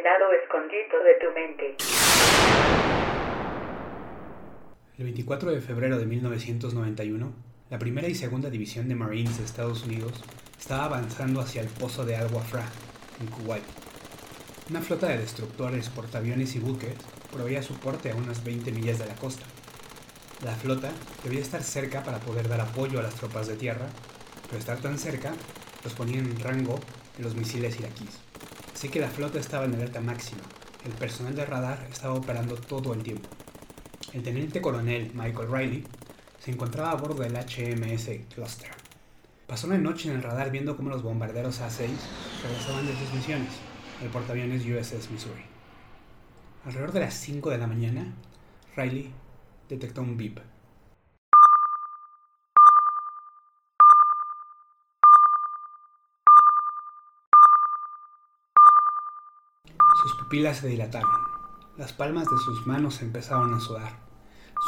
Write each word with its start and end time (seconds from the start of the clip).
estado 0.00 0.32
escondido 0.32 1.02
de 1.04 1.14
tu 1.20 1.32
mente. 1.32 1.76
El 4.98 5.04
24 5.04 5.50
de 5.52 5.60
febrero 5.60 5.98
de 5.98 6.06
1991, 6.06 7.32
la 7.70 7.78
primera 7.78 8.08
y 8.08 8.14
segunda 8.14 8.50
división 8.50 8.88
de 8.88 8.96
Marines 8.96 9.38
de 9.38 9.44
Estados 9.44 9.84
Unidos 9.84 10.24
estaba 10.58 10.86
avanzando 10.86 11.40
hacia 11.40 11.62
el 11.62 11.68
pozo 11.68 12.04
de 12.04 12.16
Al 12.16 12.32
Wafra, 12.32 12.64
en 13.20 13.28
Kuwait. 13.28 13.62
Una 14.68 14.80
flota 14.80 15.08
de 15.08 15.18
destructores, 15.18 15.88
portaaviones 15.90 16.56
y 16.56 16.58
buques 16.58 16.94
proveía 17.32 17.62
soporte 17.62 18.10
a 18.10 18.16
unas 18.16 18.42
20 18.44 18.72
millas 18.72 18.98
de 18.98 19.06
la 19.06 19.14
costa. 19.14 19.46
La 20.44 20.52
flota 20.52 20.90
debía 21.22 21.40
estar 21.40 21.62
cerca 21.62 22.02
para 22.02 22.18
poder 22.18 22.48
dar 22.48 22.60
apoyo 22.60 22.98
a 22.98 23.02
las 23.02 23.14
tropas 23.14 23.46
de 23.46 23.56
tierra, 23.56 23.86
pero 24.46 24.58
estar 24.58 24.78
tan 24.78 24.98
cerca 24.98 25.32
los 25.84 25.94
ponía 25.94 26.18
en 26.18 26.40
rango 26.40 26.80
de 27.16 27.24
los 27.24 27.36
misiles 27.36 27.78
iraquíes. 27.78 28.29
Así 28.80 28.88
que 28.88 28.98
la 28.98 29.10
flota 29.10 29.38
estaba 29.38 29.66
en 29.66 29.74
alerta 29.74 30.00
máxima. 30.00 30.40
El 30.86 30.92
personal 30.92 31.34
de 31.34 31.44
radar 31.44 31.86
estaba 31.90 32.14
operando 32.14 32.54
todo 32.54 32.94
el 32.94 33.02
tiempo. 33.02 33.28
El 34.14 34.22
teniente 34.22 34.62
coronel 34.62 35.12
Michael 35.12 35.52
Riley 35.52 35.84
se 36.38 36.50
encontraba 36.50 36.92
a 36.92 36.94
bordo 36.94 37.22
del 37.22 37.36
HMS 37.36 38.08
Cluster. 38.34 38.70
Pasó 39.46 39.66
la 39.66 39.76
noche 39.76 40.08
en 40.08 40.16
el 40.16 40.22
radar 40.22 40.50
viendo 40.50 40.78
cómo 40.78 40.88
los 40.88 41.02
bombarderos 41.02 41.60
A-6 41.60 41.90
regresaban 42.42 42.86
de 42.86 42.96
sus 42.96 43.12
misiones, 43.12 43.52
el 44.02 44.08
portaaviones 44.08 44.62
USS 44.62 45.10
Missouri. 45.10 45.44
Alrededor 46.64 46.92
de 46.92 47.00
las 47.00 47.12
5 47.12 47.50
de 47.50 47.58
la 47.58 47.66
mañana, 47.66 48.14
Riley 48.76 49.12
detectó 49.68 50.00
un 50.00 50.16
beep. 50.16 50.40
Pupilas 60.30 60.58
se 60.58 60.68
dilataron. 60.68 61.10
Las 61.76 61.92
palmas 61.92 62.22
de 62.30 62.36
sus 62.36 62.64
manos 62.64 63.02
empezaron 63.02 63.52
a 63.52 63.58
sudar. 63.58 63.98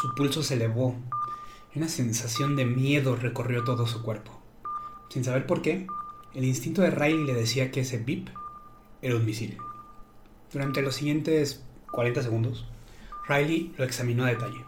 Su 0.00 0.12
pulso 0.16 0.42
se 0.42 0.54
elevó 0.54 0.96
una 1.76 1.88
sensación 1.88 2.56
de 2.56 2.64
miedo 2.64 3.14
recorrió 3.14 3.62
todo 3.62 3.86
su 3.86 4.02
cuerpo. 4.02 4.42
Sin 5.08 5.22
saber 5.22 5.46
por 5.46 5.62
qué, 5.62 5.86
el 6.34 6.44
instinto 6.44 6.82
de 6.82 6.90
Riley 6.90 7.24
le 7.24 7.34
decía 7.34 7.70
que 7.70 7.82
ese 7.82 7.98
beep 7.98 8.28
era 9.02 9.14
un 9.14 9.24
misil. 9.24 9.56
Durante 10.52 10.82
los 10.82 10.96
siguientes 10.96 11.62
40 11.92 12.22
segundos, 12.22 12.66
Riley 13.28 13.72
lo 13.78 13.84
examinó 13.84 14.24
a 14.24 14.30
detalle. 14.30 14.64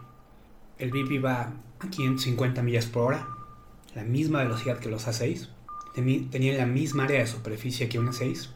El 0.79 0.91
beep 0.91 1.11
iba 1.11 1.55
a 1.81 1.89
550 1.89 2.61
millas 2.61 2.85
por 2.85 3.03
hora, 3.03 3.27
la 3.93 4.05
misma 4.05 4.43
velocidad 4.43 4.79
que 4.79 4.89
los 4.89 5.09
A6, 5.09 5.49
tenía 6.31 6.53
la 6.53 6.65
misma 6.65 7.03
área 7.03 7.19
de 7.19 7.27
superficie 7.27 7.89
que 7.89 7.99
un 7.99 8.07
A6 8.07 8.47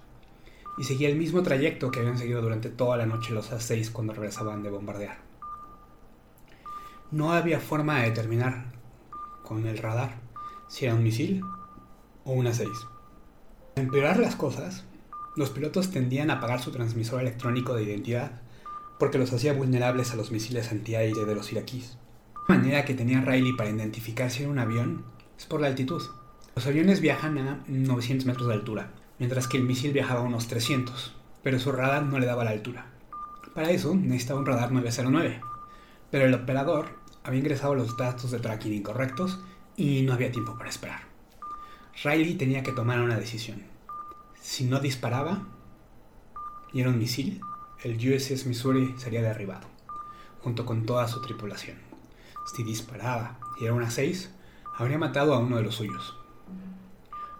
y 0.79 0.85
seguía 0.85 1.09
el 1.09 1.17
mismo 1.17 1.43
trayecto 1.43 1.91
que 1.91 1.99
habían 1.99 2.17
seguido 2.17 2.41
durante 2.41 2.69
toda 2.69 2.95
la 2.95 3.05
noche 3.05 3.33
los 3.33 3.51
A6 3.51 3.91
cuando 3.91 4.13
regresaban 4.13 4.63
de 4.63 4.69
bombardear. 4.69 5.17
No 7.11 7.33
había 7.33 7.59
forma 7.59 7.99
de 7.99 8.09
determinar 8.09 8.71
con 9.43 9.67
el 9.67 9.77
radar 9.77 10.21
si 10.69 10.85
era 10.85 10.95
un 10.95 11.03
misil 11.03 11.43
o 12.23 12.31
una 12.31 12.53
6. 12.53 12.69
Para 13.75 13.85
empeorar 13.85 14.19
las 14.19 14.35
cosas, 14.35 14.85
los 15.35 15.49
pilotos 15.49 15.91
tendían 15.91 16.29
a 16.29 16.35
apagar 16.35 16.61
su 16.61 16.71
transmisor 16.71 17.21
electrónico 17.21 17.73
de 17.73 17.83
identidad 17.83 18.41
porque 18.99 19.17
los 19.17 19.33
hacía 19.33 19.53
vulnerables 19.53 20.11
a 20.11 20.15
los 20.15 20.31
misiles 20.31 20.71
antiaire 20.71 21.25
de 21.25 21.35
los 21.35 21.51
iraquíes. 21.51 21.97
La 22.47 22.55
manera 22.55 22.85
que 22.85 22.93
tenía 22.93 23.21
Riley 23.21 23.53
para 23.53 23.69
identificar 23.69 24.31
si 24.31 24.43
era 24.43 24.51
un 24.51 24.59
avión 24.59 25.03
es 25.37 25.45
por 25.45 25.59
la 25.59 25.67
altitud. 25.67 26.03
Los 26.55 26.67
aviones 26.67 27.01
viajan 27.01 27.37
a 27.37 27.63
900 27.67 28.25
metros 28.25 28.47
de 28.47 28.53
altura, 28.53 28.91
mientras 29.19 29.47
que 29.47 29.57
el 29.57 29.63
misil 29.63 29.93
viajaba 29.93 30.21
a 30.21 30.23
unos 30.23 30.47
300, 30.47 31.13
pero 31.43 31.59
su 31.59 31.71
radar 31.71 32.03
no 32.03 32.19
le 32.19 32.25
daba 32.25 32.43
la 32.43 32.51
altura. 32.51 32.87
Para 33.53 33.71
eso 33.71 33.95
necesitaba 33.95 34.39
un 34.39 34.45
radar 34.45 34.71
909, 34.71 35.41
pero 36.09 36.25
el 36.25 36.33
operador 36.33 36.97
había 37.23 37.39
ingresado 37.39 37.75
los 37.75 37.97
datos 37.97 38.31
de 38.31 38.39
tracking 38.39 38.73
incorrectos 38.73 39.39
y 39.75 40.01
no 40.03 40.13
había 40.13 40.31
tiempo 40.31 40.57
para 40.57 40.69
esperar. 40.69 41.01
Riley 42.03 42.35
tenía 42.35 42.63
que 42.63 42.71
tomar 42.71 43.01
una 43.01 43.17
decisión. 43.17 43.63
Si 44.41 44.63
no 44.63 44.79
disparaba 44.79 45.47
y 46.71 46.81
era 46.81 46.89
un 46.89 46.97
misil, 46.97 47.41
el 47.83 47.95
USS 47.95 48.45
Missouri 48.45 48.95
sería 48.97 49.21
derribado, 49.21 49.67
junto 50.41 50.65
con 50.65 50.85
toda 50.85 51.07
su 51.07 51.21
tripulación. 51.21 51.77
Si 52.55 52.63
disparaba 52.63 53.37
y 53.59 53.65
era 53.65 53.73
una 53.73 53.91
6, 53.91 54.33
habría 54.77 54.97
matado 54.97 55.33
a 55.33 55.39
uno 55.39 55.57
de 55.57 55.63
los 55.63 55.75
suyos. 55.75 56.17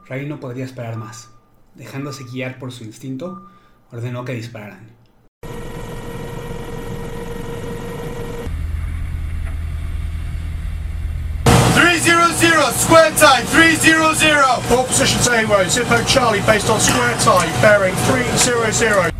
Riley 0.07 0.27
no 0.27 0.39
podría 0.39 0.65
esperar 0.65 0.97
más. 0.97 1.31
Dejándose 1.79 2.25
guiar 2.25 2.59
por 2.59 2.71
su 2.71 2.83
instinto, 2.83 3.49
ordenó 3.91 4.25
que 4.25 4.33
dispararan. 4.33 4.99
square 12.73 13.11
time 13.11 13.45
300. 13.45 14.71
All 14.71 14.83
positions 14.83 15.27
anyway, 15.27 15.65
Zippo 15.65 16.05
Charlie 16.07 16.41
based 16.41 16.69
on 16.69 16.79
square 16.79 17.17
time, 17.19 17.49
bearing 17.61 17.95
300. 17.95 19.18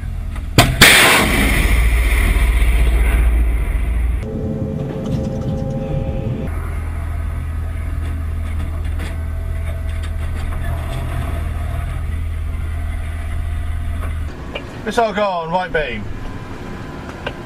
Missile 14.99 15.13
gone, 15.13 15.49
right 15.49 15.71
beam. 15.71 16.03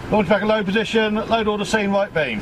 Launch 0.09 0.27
back 0.27 0.41
in 0.41 0.47
low 0.47 0.63
position, 0.63 1.13
load 1.13 1.59
the 1.59 1.65
same 1.65 1.91
right 1.91 2.11
beam. 2.11 2.41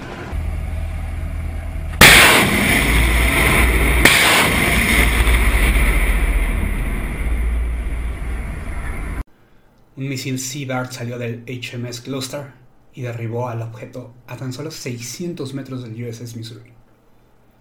Un 9.97 10.07
misil 10.07 10.39
Sea 10.39 10.85
salió 10.89 11.17
del 11.17 11.44
HMS 11.45 12.05
Gloucester 12.05 12.53
y 12.94 13.01
derribó 13.01 13.50
al 13.50 13.61
objeto 13.63 14.13
a 14.27 14.38
tan 14.38 14.53
solo 14.53 14.71
600 14.71 15.53
metros 15.53 15.83
del 15.83 16.07
USS 16.07 16.38
Missouri. 16.38 16.71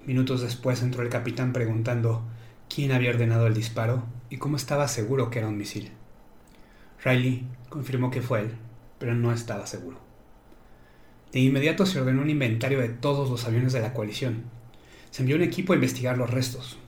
Minutos 0.06 0.40
después 0.40 0.82
entró 0.82 1.02
el 1.02 1.08
capitán 1.08 1.52
preguntando 1.52 2.22
quién 2.72 2.92
había 2.92 3.10
ordenado 3.10 3.48
el 3.48 3.54
disparo 3.54 4.04
y 4.28 4.36
cómo 4.36 4.56
estaba 4.56 4.86
seguro 4.86 5.30
que 5.30 5.40
era 5.40 5.48
un 5.48 5.58
misil. 5.58 5.90
Riley 7.02 7.46
confirmó 7.68 8.10
que 8.10 8.22
fue 8.22 8.40
él, 8.40 8.52
pero 8.98 9.14
no 9.14 9.32
estaba 9.32 9.66
seguro. 9.66 9.98
De 11.32 11.40
inmediato 11.40 11.86
se 11.86 12.00
ordenó 12.00 12.22
un 12.22 12.30
inventario 12.30 12.80
de 12.80 12.88
todos 12.88 13.30
los 13.30 13.44
aviones 13.46 13.72
de 13.72 13.80
la 13.80 13.94
coalición. 13.94 14.44
Se 15.10 15.22
envió 15.22 15.36
un 15.36 15.42
equipo 15.42 15.72
a 15.72 15.76
investigar 15.76 16.18
los 16.18 16.30
restos. 16.30 16.78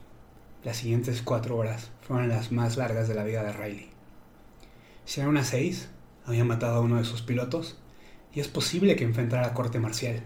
Las 0.64 0.76
siguientes 0.76 1.22
cuatro 1.22 1.56
horas 1.56 1.90
fueron 2.02 2.28
las 2.28 2.52
más 2.52 2.76
largas 2.76 3.08
de 3.08 3.14
la 3.14 3.24
vida 3.24 3.42
de 3.42 3.52
Riley. 3.52 3.90
Si 5.04 5.20
era 5.20 5.28
una 5.28 5.44
6, 5.44 5.88
había 6.26 6.44
matado 6.44 6.76
a 6.76 6.80
uno 6.80 6.96
de 6.96 7.04
sus 7.04 7.22
pilotos 7.22 7.78
y 8.34 8.40
es 8.40 8.48
posible 8.48 8.96
que 8.96 9.04
enfrentara 9.04 9.54
corte 9.54 9.78
marcial. 9.78 10.22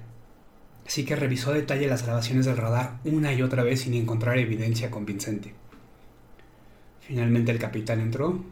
Así 0.87 1.05
que 1.05 1.17
revisó 1.17 1.51
a 1.51 1.55
detalle 1.55 1.89
las 1.89 2.05
grabaciones 2.05 2.47
del 2.47 2.57
radar 2.57 2.99
una 3.05 3.33
y 3.33 3.43
otra 3.43 3.65
vez 3.65 3.81
sin 3.81 3.95
encontrar 3.95 4.39
evidencia 4.39 4.91
convincente. 4.91 5.55
Finalmente 7.01 7.53
el 7.53 7.59
capitán 7.59 8.01
entró. 8.01 8.45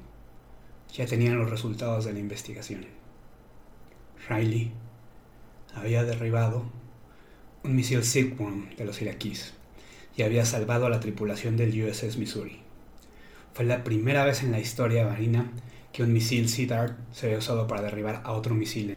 Ya 0.95 1.07
tenían 1.07 1.39
los 1.39 1.51
resultados 1.51 2.05
de 2.05 2.13
la 2.13 2.21
investigación. 2.21 2.87
Riley 4.29 4.71
había 5.75 6.05
derribado 6.05 6.65
un 7.65 7.75
misil 7.75 8.05
Silkworm 8.05 8.77
de 8.77 8.85
los 8.85 9.03
iraquíes 9.03 9.55
y 10.17 10.23
había 10.23 10.45
salvado 10.45 10.87
a 10.87 10.91
la 10.91 11.01
tripulación 11.01 11.57
del 11.57 11.85
USS 11.85 12.17
Missouri. 12.17 12.61
Fue 13.55 13.65
la 13.65 13.83
primera 13.83 14.25
vez 14.25 14.43
en 14.45 14.53
la 14.53 14.61
historia 14.61 15.07
marina 15.07 15.51
que 15.93 16.05
un 16.05 16.13
misil 16.13 16.49
Sea 16.49 16.97
se 17.13 17.27
había 17.27 17.39
usado 17.39 17.67
para 17.67 17.83
derribar 17.83 18.21
a 18.25 18.33
otro 18.33 18.55
misil. 18.55 18.97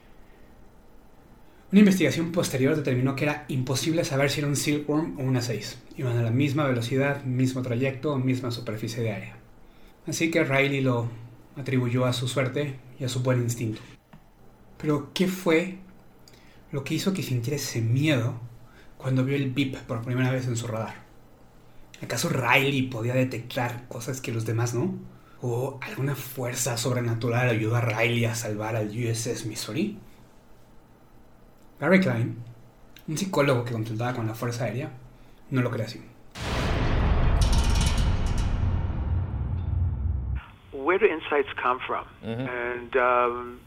Una 1.71 1.79
investigación 1.79 2.31
posterior 2.31 2.75
determinó 2.75 3.15
que 3.15 3.25
era 3.25 3.45
imposible 3.49 4.05
saber 4.05 4.29
si 4.29 4.39
era 4.39 4.47
un 4.47 4.55
Silkworm 4.55 5.19
o 5.19 5.23
una 5.23 5.41
6. 5.41 5.79
Iban 5.97 6.17
a 6.17 6.23
la 6.23 6.31
misma 6.31 6.65
velocidad, 6.65 7.23
mismo 7.23 7.61
trayecto, 7.61 8.17
misma 8.17 8.51
superficie 8.51 9.03
de 9.03 9.11
área. 9.11 9.37
Así 10.07 10.31
que 10.31 10.43
Riley 10.43 10.81
lo 10.81 11.09
atribuyó 11.57 12.05
a 12.05 12.13
su 12.13 12.27
suerte 12.27 12.79
y 12.99 13.03
a 13.03 13.09
su 13.09 13.21
buen 13.21 13.41
instinto. 13.41 13.81
Pero, 14.77 15.11
¿qué 15.13 15.27
fue 15.27 15.79
lo 16.71 16.83
que 16.83 16.93
hizo 16.93 17.13
que 17.13 17.23
sintiera 17.23 17.57
ese 17.57 17.81
miedo 17.81 18.39
cuando 18.97 19.25
vio 19.25 19.35
el 19.35 19.51
beep 19.51 19.77
por 19.81 20.03
primera 20.03 20.31
vez 20.31 20.47
en 20.47 20.55
su 20.55 20.67
radar? 20.67 21.07
¿Acaso 22.01 22.29
Riley 22.29 22.83
podía 22.83 23.15
detectar 23.15 23.87
cosas 23.87 24.21
que 24.21 24.31
los 24.31 24.45
demás 24.45 24.73
no? 24.73 24.95
¿O 25.41 25.79
alguna 25.81 26.15
fuerza 26.15 26.77
sobrenatural 26.77 27.49
ayudó 27.49 27.75
a 27.75 27.81
Riley 27.81 28.25
a 28.25 28.35
salvar 28.35 28.75
al 28.75 28.89
USS 28.89 29.45
Missouri? 29.45 29.97
Gary 31.79 31.99
Klein, 31.99 32.37
un 33.07 33.17
psicólogo 33.17 33.63
que 33.63 33.71
consultaba 33.71 34.13
con 34.13 34.27
la 34.27 34.33
Fuerza 34.33 34.65
Aérea, 34.65 34.91
no 35.51 35.61
lo 35.61 35.69
cree 35.69 35.85
así. 35.85 36.01
Where 40.87 40.97
do 40.97 41.05
insights 41.05 41.49
come 41.61 41.79
from? 41.85 42.05
And 42.23 42.95
um, 42.95 43.59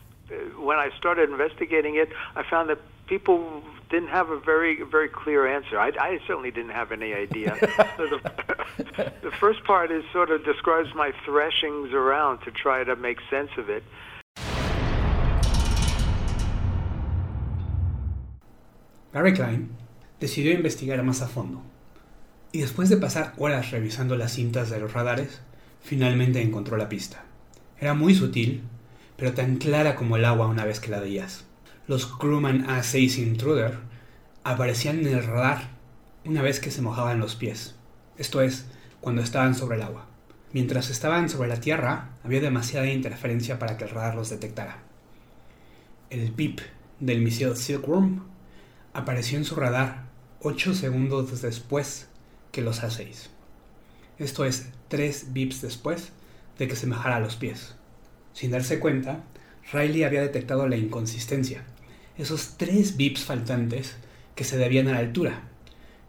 when 0.57 0.79
I 0.79 0.89
started 0.97 1.29
investigating 1.29 1.97
it, 1.97 2.09
I 2.35 2.43
found 2.53 2.71
that 2.71 2.79
people 3.13 3.63
didn't 3.91 4.09
have 4.09 4.31
a 4.31 4.41
very 4.41 4.75
very 4.97 5.11
clear 5.11 5.41
answer. 5.57 5.79
I, 5.79 5.91
I 6.01 6.19
certainly 6.27 6.51
didn't 6.51 6.77
have 6.81 6.93
any 6.93 7.13
idea. 7.13 7.51
so 7.99 8.05
the, 8.15 8.21
the 9.27 9.33
first 9.43 9.61
part 9.65 9.91
is 9.91 10.03
sort 10.15 10.31
of 10.31 10.47
describes 10.47 10.95
my 10.95 11.13
threshings 11.27 11.93
around 11.93 12.39
to 12.47 12.51
try 12.51 12.85
to 12.85 12.97
make 12.97 13.19
sense 13.29 13.51
of 13.59 13.69
it. 13.69 13.83
Barry 19.13 19.35
Klein 19.35 19.77
decidió 20.21 20.53
investigar 20.53 21.03
más 21.03 21.21
a 21.21 21.29
fondo 21.29 21.61
y 22.53 22.61
después 22.61 22.89
de 22.89 22.97
pasar 22.97 23.35
horas 23.37 23.71
revisando 23.71 24.17
las 24.17 24.33
cintas 24.33 24.71
de 24.71 24.81
los 24.81 24.93
radares, 24.93 25.43
finalmente 25.83 26.43
encontró 26.43 26.77
la 26.77 26.89
pista. 26.89 27.25
Era 27.79 27.95
muy 27.95 28.15
sutil, 28.15 28.63
pero 29.17 29.33
tan 29.33 29.57
clara 29.57 29.97
como 29.97 30.17
el 30.17 30.25
agua 30.25 30.47
una 30.47 30.65
vez 30.65 30.81
que 30.81 30.91
la 30.91 31.01
veías. 31.01 31.45
Los 31.87 32.07
Crewman 32.07 32.67
A6 32.67 33.19
Intruder 33.19 33.79
aparecían 34.45 35.01
en 35.01 35.09
el 35.09 35.25
radar 35.25 35.71
una 36.25 36.43
vez 36.43 36.61
que 36.61 36.71
se 36.71 36.83
mojaban 36.83 37.19
los 37.19 37.35
pies, 37.35 37.75
esto 38.19 38.43
es, 38.43 38.67
cuando 39.01 39.23
estaban 39.23 39.55
sobre 39.55 39.77
el 39.77 39.83
agua. 39.83 40.07
Mientras 40.53 40.91
estaban 40.91 41.31
sobre 41.31 41.49
la 41.49 41.61
tierra, 41.61 42.11
había 42.23 42.41
demasiada 42.41 42.87
interferencia 42.87 43.59
para 43.59 43.79
que 43.79 43.85
el 43.85 43.91
radar 43.91 44.15
los 44.15 44.29
detectara. 44.29 44.83
El 46.11 46.31
pip 46.33 46.61
del 46.99 47.23
misil 47.23 47.57
Silkworm 47.57 48.25
apareció 48.93 49.39
en 49.39 49.47
su 49.47 49.55
radar 49.55 50.05
8 50.43 50.75
segundos 50.75 51.41
después 51.41 52.09
que 52.53 52.61
los 52.61 52.83
A6. 52.83 53.29
Esto 54.21 54.45
es 54.45 54.69
3 54.89 55.33
bips 55.33 55.63
después 55.63 56.11
de 56.59 56.69
que 56.69 56.77
se 56.77 56.87
mojara 56.87 57.21
los 57.21 57.37
pies. 57.37 57.75
Sin 58.35 58.51
darse 58.51 58.79
cuenta, 58.79 59.25
Riley 59.73 60.05
había 60.05 60.21
detectado 60.21 60.69
la 60.69 60.77
inconsistencia, 60.77 61.65
esos 62.19 62.59
3 62.59 62.99
bips 62.99 63.25
faltantes 63.25 63.97
que 64.35 64.45
se 64.45 64.59
debían 64.59 64.89
a 64.89 64.93
la 64.93 64.99
altura, 64.99 65.49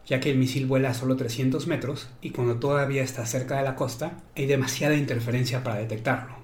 ya 0.06 0.20
que 0.20 0.30
el 0.30 0.36
misil 0.36 0.66
vuela 0.66 0.90
a 0.90 0.94
solo 0.94 1.16
300 1.16 1.66
metros 1.66 2.10
y 2.20 2.30
cuando 2.30 2.56
todavía 2.56 3.02
está 3.02 3.24
cerca 3.24 3.56
de 3.56 3.62
la 3.62 3.76
costa 3.76 4.20
hay 4.36 4.44
demasiada 4.44 4.94
interferencia 4.94 5.64
para 5.64 5.78
detectarlo. 5.78 6.36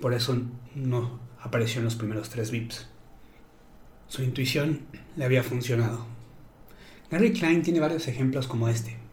Por 0.00 0.14
eso 0.14 0.40
no 0.76 1.18
apareció 1.40 1.80
en 1.80 1.86
los 1.86 1.96
primeros 1.96 2.30
3 2.30 2.52
bips. 2.52 2.86
Su 4.06 4.22
intuición 4.22 4.82
le 5.16 5.24
había 5.24 5.42
funcionado. 5.42 6.06
Gary 7.10 7.32
Klein 7.32 7.62
tiene 7.62 7.80
varios 7.80 8.06
ejemplos 8.06 8.46
como 8.46 8.68
este. 8.68 9.03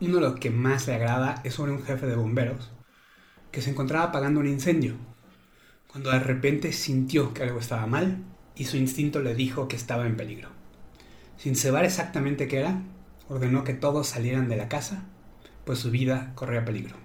Uno 0.00 0.14
de 0.14 0.22
los 0.22 0.40
que 0.40 0.48
más 0.48 0.86
le 0.86 0.94
agrada 0.94 1.42
es 1.44 1.54
sobre 1.54 1.72
un 1.72 1.82
jefe 1.82 2.06
de 2.06 2.16
bomberos 2.16 2.70
que 3.52 3.60
se 3.60 3.68
encontraba 3.68 4.06
apagando 4.06 4.40
un 4.40 4.46
incendio, 4.46 4.94
cuando 5.88 6.10
de 6.10 6.20
repente 6.20 6.72
sintió 6.72 7.34
que 7.34 7.42
algo 7.42 7.58
estaba 7.58 7.86
mal 7.86 8.24
y 8.54 8.64
su 8.64 8.78
instinto 8.78 9.20
le 9.20 9.34
dijo 9.34 9.68
que 9.68 9.76
estaba 9.76 10.06
en 10.06 10.16
peligro. 10.16 10.48
Sin 11.36 11.54
saber 11.54 11.84
exactamente 11.84 12.48
qué 12.48 12.60
era, 12.60 12.82
ordenó 13.28 13.62
que 13.62 13.74
todos 13.74 14.06
salieran 14.06 14.48
de 14.48 14.56
la 14.56 14.68
casa, 14.68 15.02
pues 15.64 15.80
su 15.80 15.90
vida 15.90 16.32
corría 16.34 16.64
peligro. 16.64 16.96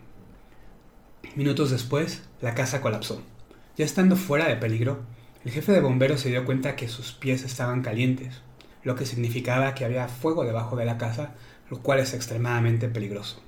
Minutos 1.35 1.71
después, 1.71 2.23
la 2.41 2.55
casa 2.55 2.79
colapsó. 2.79 3.21
Ya 3.75 3.83
estando 3.83 4.15
fuera 4.15 4.47
de 4.47 4.55
peligro, 4.55 5.03
el 5.43 5.51
jefe 5.51 5.73
de 5.73 5.81
bomberos 5.81 6.21
se 6.21 6.29
dio 6.29 6.45
cuenta 6.45 6.77
que 6.77 6.87
sus 6.87 7.11
pies 7.11 7.43
estaban 7.43 7.81
calientes, 7.81 8.41
lo 8.83 8.95
que 8.95 9.05
significaba 9.05 9.73
que 9.73 9.83
había 9.83 10.07
fuego 10.07 10.45
debajo 10.45 10.75
de 10.75 10.85
la 10.85 10.97
casa, 10.97 11.33
lo 11.69 11.81
cual 11.81 11.99
es 11.99 12.13
extremadamente 12.13 12.87
peligroso. 12.87 13.41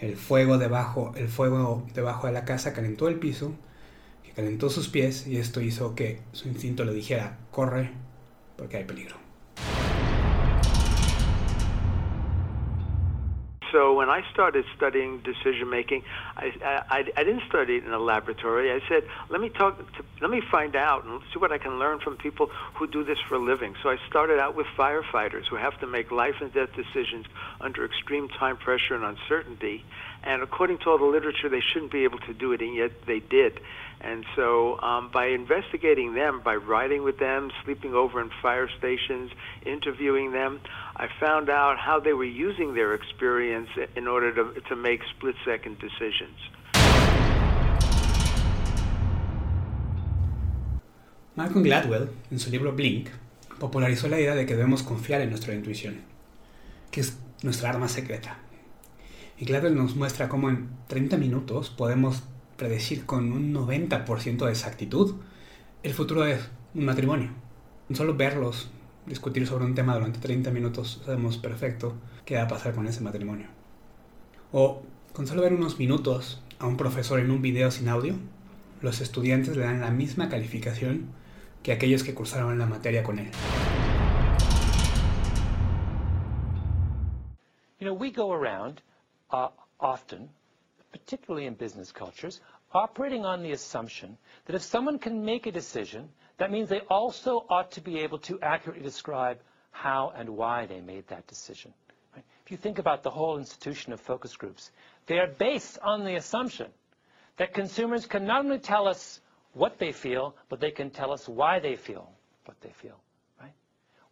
El 0.00 0.16
fuego 0.16 0.58
debajo, 0.58 1.12
el 1.16 1.28
fuego 1.28 1.86
debajo 1.94 2.26
de 2.26 2.32
la 2.32 2.44
casa 2.44 2.72
calentó 2.72 3.08
el 3.08 3.16
piso, 3.16 3.54
que 4.24 4.32
calentó 4.32 4.68
sus 4.68 4.88
pies 4.88 5.26
y 5.26 5.38
esto 5.38 5.60
hizo 5.60 5.94
que 5.94 6.20
su 6.32 6.48
instinto 6.48 6.84
le 6.84 6.92
dijera, 6.92 7.38
corre, 7.50 7.90
porque 8.56 8.76
hay 8.76 8.84
peligro. 8.84 9.25
So 13.76 13.92
when 13.92 14.08
I 14.08 14.22
started 14.32 14.64
studying 14.74 15.20
decision 15.20 15.68
making, 15.68 16.02
I, 16.34 16.50
I, 16.88 17.04
I 17.14 17.24
didn't 17.24 17.42
study 17.46 17.76
it 17.76 17.84
in 17.84 17.92
a 17.92 17.98
laboratory. 17.98 18.72
I 18.72 18.80
said, 18.88 19.02
let 19.28 19.38
me 19.38 19.50
talk, 19.50 19.76
to, 19.76 20.02
let 20.22 20.30
me 20.30 20.40
find 20.50 20.74
out 20.74 21.04
and 21.04 21.20
see 21.30 21.38
what 21.38 21.52
I 21.52 21.58
can 21.58 21.78
learn 21.78 22.00
from 22.00 22.16
people 22.16 22.48
who 22.72 22.86
do 22.86 23.04
this 23.04 23.18
for 23.28 23.34
a 23.34 23.38
living. 23.38 23.74
So 23.82 23.90
I 23.90 23.98
started 24.08 24.38
out 24.38 24.56
with 24.56 24.66
firefighters 24.78 25.44
who 25.50 25.56
have 25.56 25.78
to 25.80 25.86
make 25.86 26.10
life 26.10 26.36
and 26.40 26.50
death 26.54 26.70
decisions 26.74 27.26
under 27.60 27.84
extreme 27.84 28.30
time 28.30 28.56
pressure 28.56 28.94
and 28.94 29.04
uncertainty. 29.04 29.84
And 30.24 30.42
according 30.42 30.78
to 30.78 30.90
all 30.90 30.98
the 30.98 31.04
literature, 31.04 31.50
they 31.50 31.60
shouldn't 31.60 31.92
be 31.92 32.04
able 32.04 32.20
to 32.20 32.32
do 32.32 32.52
it, 32.52 32.62
and 32.62 32.74
yet 32.74 32.92
they 33.06 33.20
did. 33.20 33.60
And 34.00 34.24
so, 34.36 34.78
um, 34.80 35.10
by 35.10 35.26
investigating 35.28 36.14
them, 36.14 36.40
by 36.44 36.56
riding 36.56 37.02
with 37.02 37.18
them, 37.18 37.50
sleeping 37.64 37.94
over 37.94 38.20
in 38.20 38.30
fire 38.42 38.68
stations, 38.78 39.30
interviewing 39.64 40.32
them, 40.32 40.60
I 40.96 41.08
found 41.18 41.48
out 41.48 41.78
how 41.78 41.98
they 41.98 42.12
were 42.12 42.24
using 42.24 42.74
their 42.74 42.94
experience 42.94 43.70
in 43.96 44.06
order 44.06 44.32
to, 44.34 44.60
to 44.68 44.76
make 44.76 45.00
split 45.16 45.34
second 45.44 45.78
decisions. 45.78 46.38
Malcolm 51.36 51.62
Gladwell, 51.62 52.08
en 52.30 52.38
su 52.38 52.50
libro 52.50 52.72
Blink, 52.72 53.08
popularizó 53.58 54.08
la 54.08 54.18
idea 54.18 54.34
de 54.34 54.46
que 54.46 54.54
debemos 54.54 54.82
confiar 54.82 55.20
en 55.20 55.30
nuestra 55.30 55.54
intuición, 55.54 56.00
que 56.90 57.00
es 57.00 57.18
nuestra 57.42 57.70
arma 57.70 57.88
secreta. 57.88 58.38
Y 59.38 59.44
Gladwell 59.44 59.74
nos 59.74 59.96
muestra 59.96 60.28
cómo 60.28 60.48
en 60.48 60.68
30 60.88 61.18
minutos 61.18 61.68
podemos 61.70 62.22
predecir 62.56 63.06
con 63.06 63.32
un 63.32 63.54
90% 63.54 64.44
de 64.44 64.50
exactitud 64.50 65.16
el 65.82 65.94
futuro 65.94 66.22
de 66.22 66.38
un 66.74 66.84
matrimonio. 66.84 67.30
Solo 67.92 68.14
verlos 68.14 68.68
discutir 69.06 69.46
sobre 69.46 69.64
un 69.64 69.74
tema 69.74 69.94
durante 69.94 70.18
30 70.18 70.50
minutos 70.50 71.00
sabemos 71.04 71.38
perfecto 71.38 71.94
qué 72.24 72.36
va 72.36 72.42
a 72.42 72.48
pasar 72.48 72.74
con 72.74 72.86
ese 72.86 73.02
matrimonio. 73.02 73.46
O 74.52 74.82
con 75.12 75.26
solo 75.26 75.42
ver 75.42 75.54
unos 75.54 75.78
minutos 75.78 76.42
a 76.58 76.66
un 76.66 76.76
profesor 76.76 77.20
en 77.20 77.30
un 77.30 77.40
video 77.40 77.70
sin 77.70 77.88
audio, 77.88 78.14
los 78.82 79.00
estudiantes 79.00 79.56
le 79.56 79.64
dan 79.64 79.80
la 79.80 79.90
misma 79.90 80.28
calificación 80.28 81.06
que 81.62 81.72
aquellos 81.72 82.02
que 82.02 82.14
cursaron 82.14 82.58
la 82.58 82.66
materia 82.66 83.02
con 83.02 83.18
él. 83.18 83.30
Uh, 89.32 89.50
particularly 90.98 91.46
in 91.46 91.54
business 91.54 91.92
cultures, 91.92 92.40
operating 92.72 93.24
on 93.24 93.42
the 93.42 93.52
assumption 93.52 94.16
that 94.46 94.56
if 94.56 94.62
someone 94.62 94.98
can 94.98 95.24
make 95.24 95.46
a 95.46 95.52
decision, 95.52 96.08
that 96.38 96.50
means 96.50 96.68
they 96.68 96.80
also 96.90 97.44
ought 97.50 97.70
to 97.72 97.80
be 97.80 97.98
able 98.00 98.18
to 98.18 98.40
accurately 98.40 98.82
describe 98.82 99.38
how 99.70 100.12
and 100.16 100.28
why 100.28 100.66
they 100.66 100.80
made 100.80 101.06
that 101.08 101.26
decision. 101.26 101.72
Right? 102.14 102.24
If 102.44 102.50
you 102.50 102.56
think 102.56 102.78
about 102.78 103.02
the 103.02 103.10
whole 103.10 103.38
institution 103.38 103.92
of 103.92 104.00
focus 104.00 104.36
groups, 104.36 104.70
they 105.06 105.18
are 105.18 105.26
based 105.26 105.78
on 105.82 106.04
the 106.04 106.14
assumption 106.14 106.68
that 107.36 107.52
consumers 107.52 108.06
can 108.06 108.24
not 108.26 108.44
only 108.44 108.58
tell 108.58 108.88
us 108.88 109.20
what 109.52 109.78
they 109.78 109.92
feel, 109.92 110.34
but 110.48 110.60
they 110.60 110.70
can 110.70 110.90
tell 110.90 111.12
us 111.12 111.28
why 111.28 111.58
they 111.58 111.76
feel 111.76 112.10
what 112.46 112.58
they 112.62 112.70
feel. 112.70 112.98
Right? 113.40 113.52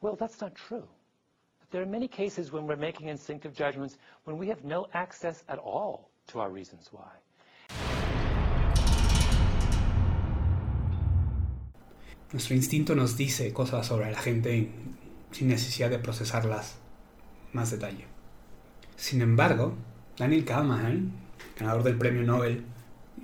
Well, 0.02 0.16
that's 0.16 0.40
not 0.40 0.54
true. 0.54 0.84
There 1.70 1.82
are 1.82 1.86
many 1.86 2.08
cases 2.08 2.52
when 2.52 2.66
we're 2.66 2.76
making 2.76 3.08
instinctive 3.08 3.54
judgments 3.54 3.96
when 4.24 4.38
we 4.38 4.48
have 4.48 4.64
no 4.64 4.86
access 4.92 5.42
at 5.48 5.58
all 5.58 6.08
to 6.26 6.40
our 6.40 6.52
reasons 6.52 6.90
why. 6.92 7.24
Nuestro 12.32 12.56
instinto 12.56 12.94
nos 12.96 13.16
dice 13.16 13.52
cosas 13.52 13.86
sobre 13.86 14.10
la 14.10 14.18
gente 14.18 14.70
sin 15.30 15.48
necesidad 15.48 15.90
de 15.90 15.98
procesarlas 15.98 16.76
más 17.52 17.70
detalle. 17.70 18.06
Sin 18.96 19.22
embargo, 19.22 19.74
Daniel 20.18 20.44
Kahneman, 20.44 21.12
ganador 21.58 21.84
del 21.84 21.96
premio 21.96 22.22
Nobel 22.22 22.64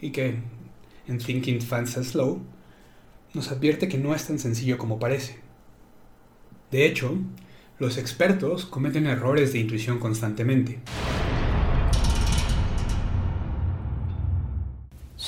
y 0.01 0.13
que 0.13 0.39
en 1.09 1.19
Thinking 1.19 1.61
Fast 1.61 1.97
and 1.97 2.07
Slow, 2.07 2.41
nos 3.35 3.51
advierte 3.51 3.89
que 3.89 3.99
no 3.99 4.15
es 4.15 4.27
tan 4.27 4.39
sencillo 4.39 4.79
como 4.79 4.99
parece. 4.99 5.41
De 6.71 6.87
hecho, 6.87 7.19
los 7.79 7.97
expertos 7.97 8.67
cometen 8.67 9.07
errores 9.07 9.53
de 9.53 9.59
intuición 9.59 9.99
constantemente. 9.99 10.79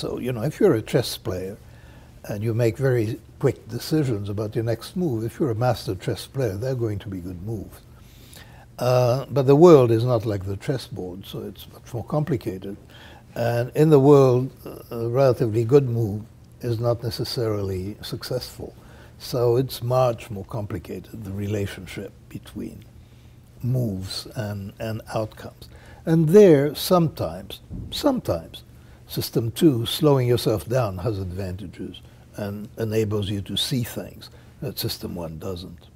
So, 0.02 0.18
you 0.18 0.32
know, 0.32 0.42
if 0.42 0.58
you're 0.58 0.74
a 0.74 0.82
chess 0.82 1.16
player 1.16 1.56
and 2.24 2.42
you 2.42 2.54
make 2.54 2.76
very 2.76 3.20
quick 3.38 3.68
decisions 3.68 4.28
about 4.28 4.56
your 4.56 4.64
next 4.64 4.96
move, 4.96 5.22
if 5.22 5.38
you're 5.38 5.52
a 5.52 5.54
master 5.54 5.94
chess 5.94 6.26
player, 6.26 6.56
they're 6.56 6.74
going 6.74 6.98
to 6.98 7.08
be 7.08 7.20
good 7.20 7.40
moves. 7.46 7.82
Uh, 8.80 9.26
but 9.30 9.46
the 9.46 9.54
world 9.54 9.92
is 9.92 10.04
not 10.04 10.26
like 10.26 10.44
the 10.44 10.56
chessboard, 10.56 11.24
so 11.24 11.44
it's 11.44 11.68
much 11.72 11.94
more 11.94 12.02
complicated. 12.02 12.76
And 13.36 13.70
in 13.76 13.90
the 13.90 14.00
world, 14.00 14.50
a 14.90 15.06
relatively 15.06 15.62
good 15.62 15.88
move 15.88 16.22
is 16.62 16.80
not 16.80 17.04
necessarily 17.04 17.96
successful. 18.02 18.74
So 19.20 19.54
it's 19.54 19.84
much 19.84 20.32
more 20.32 20.46
complicated, 20.46 21.22
the 21.22 21.30
relationship 21.30 22.10
between 22.28 22.84
moves 23.62 24.26
and, 24.34 24.72
and 24.80 25.00
outcomes. 25.14 25.68
And 26.04 26.30
there, 26.30 26.74
sometimes, 26.74 27.60
sometimes, 27.92 28.64
System 29.12 29.50
two, 29.50 29.84
slowing 29.84 30.26
yourself 30.26 30.66
down, 30.66 30.96
has 30.96 31.18
advantages 31.18 32.00
and 32.38 32.70
enables 32.78 33.28
you 33.28 33.42
to 33.42 33.58
see 33.58 33.84
things 33.84 34.30
that 34.62 34.78
system 34.78 35.14
one 35.14 35.38
doesn't. 35.38 35.90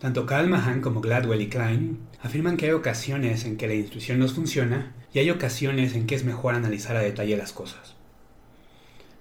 Tanto 0.00 0.26
Kalmahan 0.26 0.80
como 0.82 1.00
Gladwell 1.00 1.40
y 1.40 1.48
Klein 1.48 1.98
afirman 2.20 2.56
que 2.56 2.66
hay 2.66 2.72
ocasiones 2.72 3.44
en 3.44 3.56
que 3.56 3.68
la 3.68 3.74
intuición 3.74 4.18
nos 4.18 4.32
funciona 4.32 4.92
y 5.14 5.20
hay 5.20 5.30
ocasiones 5.30 5.94
en 5.94 6.08
que 6.08 6.16
es 6.16 6.24
mejor 6.24 6.56
analizar 6.56 6.96
a 6.96 7.02
detalle 7.02 7.36
las 7.36 7.52
cosas. 7.52 7.94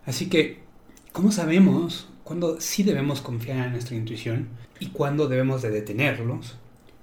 Así 0.07 0.29
que, 0.29 0.63
¿cómo 1.11 1.31
sabemos 1.31 2.07
cuándo 2.23 2.59
sí 2.59 2.81
debemos 2.81 3.21
confiar 3.21 3.67
en 3.67 3.73
nuestra 3.73 3.95
intuición 3.95 4.47
y 4.79 4.87
cuándo 4.87 5.27
debemos 5.27 5.61
de 5.61 5.69
detenerlos 5.69 6.57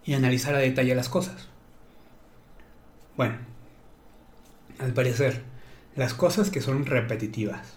y 0.05 0.15
analizar 0.15 0.57
a 0.57 0.59
detalle 0.59 0.97
las 0.97 1.09
cosas? 1.09 1.52
Bueno, 3.17 3.37
al 4.79 4.95
parecer, 4.95 5.43
las 5.97 6.15
cosas 6.15 6.51
que 6.51 6.63
son 6.63 6.87
repetitivas 6.87 7.75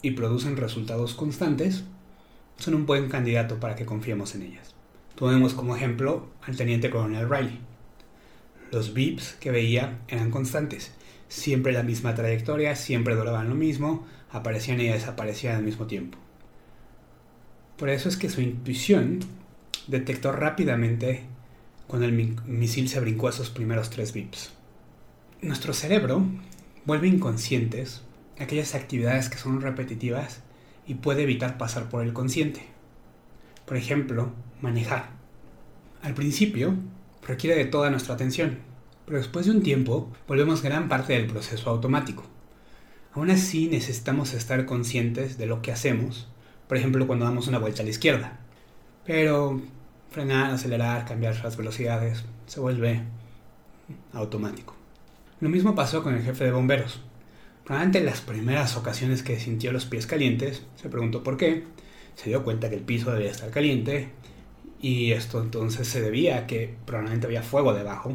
y 0.00 0.12
producen 0.12 0.56
resultados 0.56 1.14
constantes 1.14 1.84
son 2.56 2.74
un 2.74 2.86
buen 2.86 3.08
candidato 3.08 3.60
para 3.60 3.74
que 3.74 3.84
confiemos 3.84 4.34
en 4.34 4.42
ellas. 4.42 4.74
Tomemos 5.16 5.52
como 5.52 5.76
ejemplo 5.76 6.28
al 6.42 6.56
teniente 6.56 6.88
coronel 6.88 7.28
Riley. 7.28 7.60
Los 8.72 8.94
beeps 8.94 9.34
que 9.34 9.50
veía 9.50 9.98
eran 10.08 10.30
constantes, 10.30 10.94
siempre 11.28 11.72
la 11.72 11.82
misma 11.82 12.14
trayectoria, 12.14 12.74
siempre 12.74 13.14
duraban 13.14 13.50
lo 13.50 13.54
mismo, 13.54 14.06
aparecían 14.30 14.80
y 14.80 14.88
desaparecían 14.88 15.56
al 15.56 15.62
mismo 15.62 15.86
tiempo. 15.86 16.18
Por 17.76 17.90
eso 17.90 18.08
es 18.08 18.16
que 18.16 18.30
su 18.30 18.40
intuición 18.40 19.20
detectó 19.88 20.32
rápidamente 20.32 21.26
cuando 21.86 22.06
el 22.06 22.36
misil 22.46 22.88
se 22.88 23.00
brincó 23.00 23.28
esos 23.28 23.50
primeros 23.50 23.90
tres 23.90 24.12
beeps. 24.12 24.52
Nuestro 25.42 25.72
cerebro 25.72 26.24
vuelve 26.84 27.08
inconscientes 27.08 28.02
aquellas 28.38 28.74
actividades 28.74 29.28
que 29.28 29.38
son 29.38 29.60
repetitivas 29.60 30.40
y 30.86 30.94
puede 30.94 31.22
evitar 31.22 31.58
pasar 31.58 31.88
por 31.88 32.04
el 32.04 32.12
consciente. 32.12 32.62
Por 33.66 33.76
ejemplo, 33.76 34.32
manejar. 34.60 35.10
Al 36.02 36.14
principio, 36.14 36.74
requiere 37.26 37.56
de 37.56 37.64
toda 37.64 37.90
nuestra 37.90 38.14
atención, 38.14 38.58
pero 39.06 39.18
después 39.18 39.46
de 39.46 39.52
un 39.52 39.62
tiempo 39.62 40.12
volvemos 40.26 40.62
gran 40.62 40.88
parte 40.88 41.14
del 41.14 41.26
proceso 41.26 41.70
automático. 41.70 42.24
Aún 43.12 43.30
así 43.30 43.68
necesitamos 43.68 44.34
estar 44.34 44.66
conscientes 44.66 45.38
de 45.38 45.46
lo 45.46 45.62
que 45.62 45.72
hacemos, 45.72 46.28
por 46.68 46.76
ejemplo 46.76 47.06
cuando 47.06 47.24
damos 47.24 47.46
una 47.46 47.58
vuelta 47.58 47.82
a 47.82 47.84
la 47.84 47.90
izquierda. 47.90 48.40
Pero 49.06 49.62
frenar, 50.14 50.52
acelerar, 50.52 51.04
cambiar 51.04 51.42
las 51.42 51.56
velocidades, 51.56 52.22
se 52.46 52.60
vuelve 52.60 53.02
automático. 54.12 54.76
Lo 55.40 55.48
mismo 55.48 55.74
pasó 55.74 56.04
con 56.04 56.14
el 56.14 56.22
jefe 56.22 56.44
de 56.44 56.52
bomberos. 56.52 57.00
En 57.68 58.06
las 58.06 58.20
primeras 58.20 58.76
ocasiones 58.76 59.24
que 59.24 59.40
sintió 59.40 59.72
los 59.72 59.86
pies 59.86 60.06
calientes, 60.06 60.62
se 60.76 60.88
preguntó 60.88 61.24
por 61.24 61.36
qué, 61.36 61.64
se 62.14 62.28
dio 62.28 62.44
cuenta 62.44 62.70
que 62.70 62.76
el 62.76 62.82
piso 62.82 63.10
debía 63.10 63.32
estar 63.32 63.50
caliente 63.50 64.10
y 64.80 65.10
esto 65.10 65.42
entonces 65.42 65.88
se 65.88 66.00
debía 66.00 66.38
a 66.38 66.46
que 66.46 66.76
probablemente 66.86 67.26
había 67.26 67.42
fuego 67.42 67.74
debajo. 67.74 68.14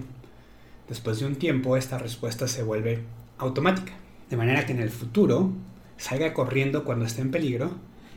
Después 0.87 1.19
de 1.19 1.25
un 1.25 1.35
tiempo 1.35 1.75
esta 1.75 1.97
respuesta 1.97 2.47
se 2.47 2.63
vuelve 2.63 3.03
automática, 3.37 3.91
de 4.29 4.37
manera 4.37 4.65
que 4.65 4.71
en 4.71 4.79
el 4.79 4.89
futuro 4.89 5.51
salga 5.97 6.33
corriendo 6.33 6.85
cuando 6.85 7.05
esté 7.05 7.21
en 7.21 7.31
peligro 7.31 7.71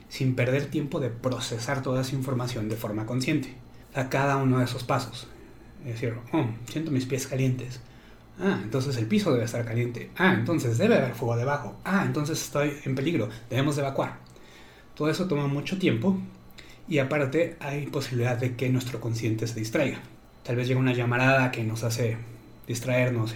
sin 0.08 0.36
perder 0.36 0.66
tiempo 0.66 1.00
de 1.00 1.10
procesar 1.10 1.82
toda 1.82 2.02
esa 2.02 2.14
información 2.14 2.68
de 2.68 2.76
forma 2.76 3.06
consciente 3.06 3.56
a 3.94 4.08
cada 4.08 4.36
uno 4.36 4.58
de 4.58 4.64
esos 4.64 4.84
pasos. 4.84 5.26
Es 5.84 5.94
decir, 5.94 6.14
oh, 6.32 6.46
siento 6.70 6.90
mis 6.90 7.06
pies 7.06 7.26
calientes. 7.26 7.80
Ah, 8.40 8.60
entonces 8.62 8.96
el 8.96 9.06
piso 9.06 9.32
debe 9.32 9.44
estar 9.44 9.64
caliente. 9.64 10.10
Ah, 10.16 10.34
entonces 10.34 10.78
debe 10.78 10.96
haber 10.96 11.14
fuego 11.14 11.36
debajo. 11.36 11.76
Ah, 11.84 12.02
entonces 12.06 12.40
estoy 12.40 12.74
en 12.84 12.94
peligro. 12.94 13.28
Debemos 13.50 13.76
evacuar. 13.78 14.18
Todo 14.94 15.10
eso 15.10 15.26
toma 15.26 15.46
mucho 15.46 15.78
tiempo 15.78 16.18
y 16.88 16.98
aparte 16.98 17.56
hay 17.60 17.86
posibilidad 17.86 18.36
de 18.36 18.56
que 18.56 18.68
nuestro 18.68 19.00
consciente 19.00 19.46
se 19.46 19.58
distraiga. 19.58 20.00
Tal 20.42 20.56
vez 20.56 20.68
llega 20.68 20.80
una 20.80 20.92
llamarada 20.92 21.50
que 21.50 21.62
nos 21.62 21.84
hace 21.84 22.16
distraernos 22.66 23.34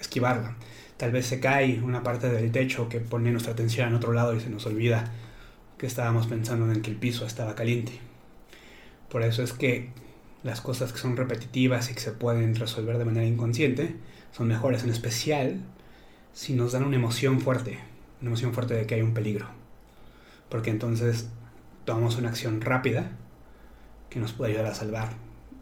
esquivarla. 0.00 0.56
Tal 0.96 1.12
vez 1.12 1.26
se 1.26 1.40
cae 1.40 1.80
una 1.82 2.02
parte 2.02 2.28
del 2.28 2.50
techo 2.50 2.88
que 2.88 3.00
pone 3.00 3.30
nuestra 3.30 3.52
atención 3.52 3.88
en 3.88 3.94
otro 3.94 4.12
lado 4.12 4.34
y 4.34 4.40
se 4.40 4.50
nos 4.50 4.66
olvida 4.66 5.04
que 5.78 5.86
estábamos 5.86 6.26
pensando 6.26 6.70
en 6.72 6.80
que 6.80 6.90
el 6.90 6.96
piso 6.96 7.26
estaba 7.26 7.54
caliente. 7.54 8.05
Por 9.10 9.22
eso 9.22 9.42
es 9.42 9.52
que 9.52 9.90
las 10.42 10.60
cosas 10.60 10.92
que 10.92 10.98
son 10.98 11.16
repetitivas 11.16 11.90
y 11.90 11.94
que 11.94 12.00
se 12.00 12.12
pueden 12.12 12.54
resolver 12.54 12.98
de 12.98 13.04
manera 13.04 13.26
inconsciente 13.26 13.96
son 14.32 14.48
mejores, 14.48 14.84
en 14.84 14.90
especial 14.90 15.60
si 16.32 16.54
nos 16.54 16.72
dan 16.72 16.84
una 16.84 16.96
emoción 16.96 17.40
fuerte, 17.40 17.78
una 18.20 18.30
emoción 18.30 18.52
fuerte 18.52 18.74
de 18.74 18.86
que 18.86 18.96
hay 18.96 19.02
un 19.02 19.14
peligro. 19.14 19.46
Porque 20.48 20.70
entonces 20.70 21.28
tomamos 21.84 22.16
una 22.16 22.28
acción 22.28 22.60
rápida 22.60 23.12
que 24.10 24.20
nos 24.20 24.32
puede 24.32 24.52
ayudar 24.52 24.70
a 24.70 24.74
salvar 24.74 25.10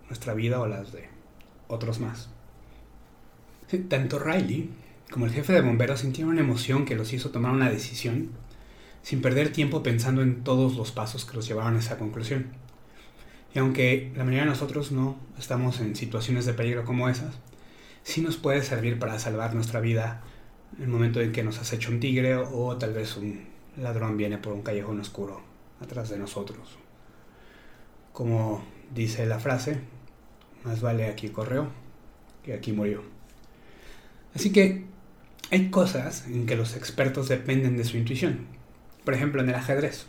nuestra 0.09 0.35
vida 0.35 0.61
o 0.61 0.67
las 0.67 0.93
de 0.93 1.09
otros 1.69 2.01
más. 2.01 2.29
tanto 3.89 4.19
Riley 4.19 4.71
como 5.11 5.27
el 5.27 5.33
jefe 5.33 5.53
de 5.53 5.61
bomberos 5.61 6.01
sintieron 6.01 6.33
una 6.33 6.41
emoción 6.41 6.85
que 6.85 6.97
los 6.97 7.13
hizo 7.13 7.31
tomar 7.31 7.53
una 7.53 7.71
decisión 7.71 8.31
sin 9.03 9.23
perder 9.23 9.53
tiempo 9.53 9.83
pensando 9.83 10.23
en 10.23 10.43
todos 10.43 10.77
los 10.77 10.91
pasos 10.91 11.25
que 11.25 11.37
los 11.37 11.47
llevaron 11.47 11.77
a 11.77 11.79
esa 11.79 11.99
conclusión. 11.99 12.64
Y 13.55 13.61
aunque 13.61 14.11
la 14.17 14.25
mayoría 14.25 14.43
de 14.43 14.51
nosotros 14.51 14.91
no 14.91 15.17
estamos 15.39 15.81
en 15.81 15.95
situaciones 15.95 16.45
de 16.45 16.55
peligro 16.55 16.85
como 16.85 17.09
esas, 17.09 17.37
sí 18.03 18.21
nos 18.21 18.37
puede 18.37 18.63
servir 18.63 18.99
para 18.99 19.19
salvar 19.21 19.55
nuestra 19.55 19.81
vida 19.81 20.23
en 20.77 20.83
el 20.83 20.89
momento 20.89 21.21
en 21.21 21.31
que 21.31 21.45
nos 21.45 21.61
has 21.61 21.73
hecho 21.73 21.93
un 21.93 22.01
tigre 22.01 22.37
o 22.37 22.77
tal 22.77 22.93
vez 22.93 23.17
un 23.17 23.47
ladrón 23.77 24.17
viene 24.17 24.39
por 24.39 24.53
un 24.53 24.63
callejón 24.63 25.01
oscuro 25.01 25.41
atrás 25.81 26.11
de 26.11 26.19
nosotros. 26.19 26.79
Como 28.13 28.65
dice 28.93 29.25
la 29.25 29.39
frase, 29.39 29.79
más 30.65 30.81
vale 30.81 31.07
aquí 31.07 31.29
corrió 31.29 31.69
que 32.43 32.55
aquí 32.55 32.73
murió. 32.73 33.03
Así 34.35 34.51
que 34.51 34.85
hay 35.53 35.71
cosas 35.71 36.27
en 36.27 36.47
que 36.47 36.57
los 36.57 36.75
expertos 36.75 37.29
dependen 37.29 37.77
de 37.77 37.85
su 37.85 37.97
intuición. 37.97 38.47
Por 39.05 39.15
ejemplo, 39.15 39.43
en 39.43 39.51
el 39.51 39.55
ajedrez 39.55 40.07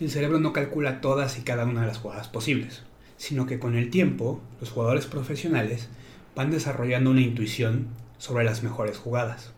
el 0.00 0.10
cerebro 0.10 0.40
no 0.40 0.52
calcula 0.52 1.00
todas 1.00 1.38
y 1.38 1.42
cada 1.42 1.64
una 1.64 1.82
de 1.82 1.86
las 1.86 1.98
jugadas 1.98 2.28
posibles, 2.28 2.82
sino 3.16 3.46
que 3.46 3.58
con 3.58 3.76
el 3.76 3.90
tiempo 3.90 4.40
los 4.60 4.70
jugadores 4.70 5.06
profesionales 5.06 5.88
van 6.34 6.50
desarrollando 6.50 7.10
una 7.10 7.20
intuición 7.20 7.88
sobre 8.18 8.44
las 8.44 8.62
mejores 8.62 8.98
jugadas. 8.98 9.52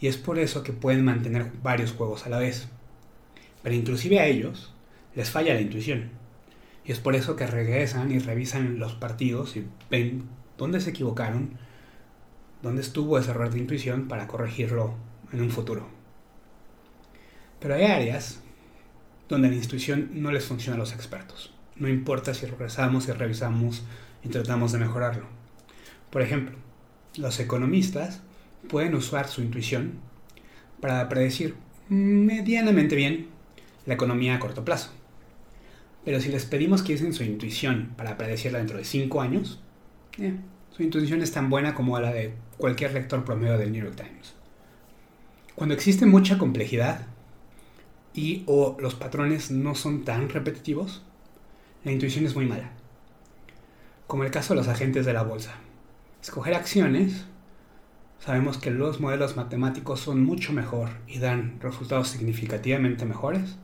Y 0.00 0.08
es 0.08 0.16
por 0.16 0.38
eso 0.38 0.62
que 0.62 0.72
pueden 0.72 1.04
mantener 1.04 1.50
varios 1.62 1.92
juegos 1.92 2.26
a 2.26 2.28
la 2.28 2.38
vez. 2.38 2.68
Pero 3.62 3.74
inclusive 3.74 4.20
a 4.20 4.26
ellos 4.26 4.72
les 5.14 5.30
falla 5.30 5.54
la 5.54 5.60
intuición. 5.60 6.10
Y 6.84 6.92
es 6.92 7.00
por 7.00 7.14
eso 7.14 7.36
que 7.36 7.46
regresan 7.46 8.12
y 8.12 8.18
revisan 8.18 8.78
los 8.78 8.94
partidos 8.94 9.56
y 9.56 9.66
ven 9.90 10.24
dónde 10.58 10.80
se 10.80 10.90
equivocaron, 10.90 11.56
dónde 12.62 12.82
estuvo 12.82 13.18
ese 13.18 13.30
error 13.30 13.50
de 13.50 13.58
intuición 13.58 14.08
para 14.08 14.26
corregirlo 14.26 14.94
en 15.32 15.40
un 15.40 15.50
futuro. 15.50 15.88
Pero 17.60 17.74
hay 17.74 17.84
áreas 17.84 18.43
donde 19.34 19.48
la 19.48 19.56
intuición 19.56 20.10
no 20.14 20.30
les 20.30 20.44
funciona 20.44 20.76
a 20.76 20.78
los 20.78 20.92
expertos. 20.92 21.52
No 21.76 21.88
importa 21.88 22.34
si 22.34 22.46
regresamos 22.46 23.08
y 23.08 23.12
revisamos 23.12 23.82
y 24.22 24.28
tratamos 24.28 24.72
de 24.72 24.78
mejorarlo. 24.78 25.26
Por 26.10 26.22
ejemplo, 26.22 26.56
los 27.16 27.40
economistas 27.40 28.20
pueden 28.68 28.94
usar 28.94 29.26
su 29.26 29.42
intuición 29.42 29.94
para 30.80 31.08
predecir 31.08 31.56
medianamente 31.88 32.94
bien 32.94 33.26
la 33.86 33.94
economía 33.94 34.36
a 34.36 34.38
corto 34.38 34.64
plazo. 34.64 34.92
Pero 36.04 36.20
si 36.20 36.28
les 36.28 36.44
pedimos 36.44 36.82
que 36.82 36.94
usen 36.94 37.12
su 37.12 37.24
intuición 37.24 37.92
para 37.96 38.16
predecirla 38.16 38.58
dentro 38.58 38.78
de 38.78 38.84
5 38.84 39.20
años, 39.20 39.60
su 40.70 40.82
intuición 40.82 41.22
es 41.22 41.32
tan 41.32 41.50
buena 41.50 41.74
como 41.74 41.98
la 41.98 42.12
de 42.12 42.34
cualquier 42.56 42.94
lector 42.94 43.24
promedio 43.24 43.58
del 43.58 43.72
New 43.72 43.82
York 43.82 43.96
Times. 43.96 44.34
Cuando 45.56 45.74
existe 45.74 46.06
mucha 46.06 46.38
complejidad, 46.38 47.06
y 48.14 48.44
o 48.46 48.76
los 48.80 48.94
patrones 48.94 49.50
no 49.50 49.74
son 49.74 50.04
tan 50.04 50.28
repetitivos, 50.28 51.02
la 51.82 51.92
intuición 51.92 52.24
es 52.24 52.34
muy 52.34 52.46
mala. 52.46 52.70
Como 54.06 54.24
el 54.24 54.30
caso 54.30 54.54
de 54.54 54.60
los 54.60 54.68
agentes 54.68 55.04
de 55.04 55.12
la 55.12 55.22
bolsa. 55.22 55.54
Escoger 56.22 56.54
acciones, 56.54 57.26
sabemos 58.20 58.56
que 58.56 58.70
los 58.70 59.00
modelos 59.00 59.36
matemáticos 59.36 60.00
son 60.00 60.24
mucho 60.24 60.52
mejor 60.52 60.90
y 61.08 61.18
dan 61.18 61.58
resultados 61.60 62.08
significativamente 62.08 63.04
mejores 63.04 63.56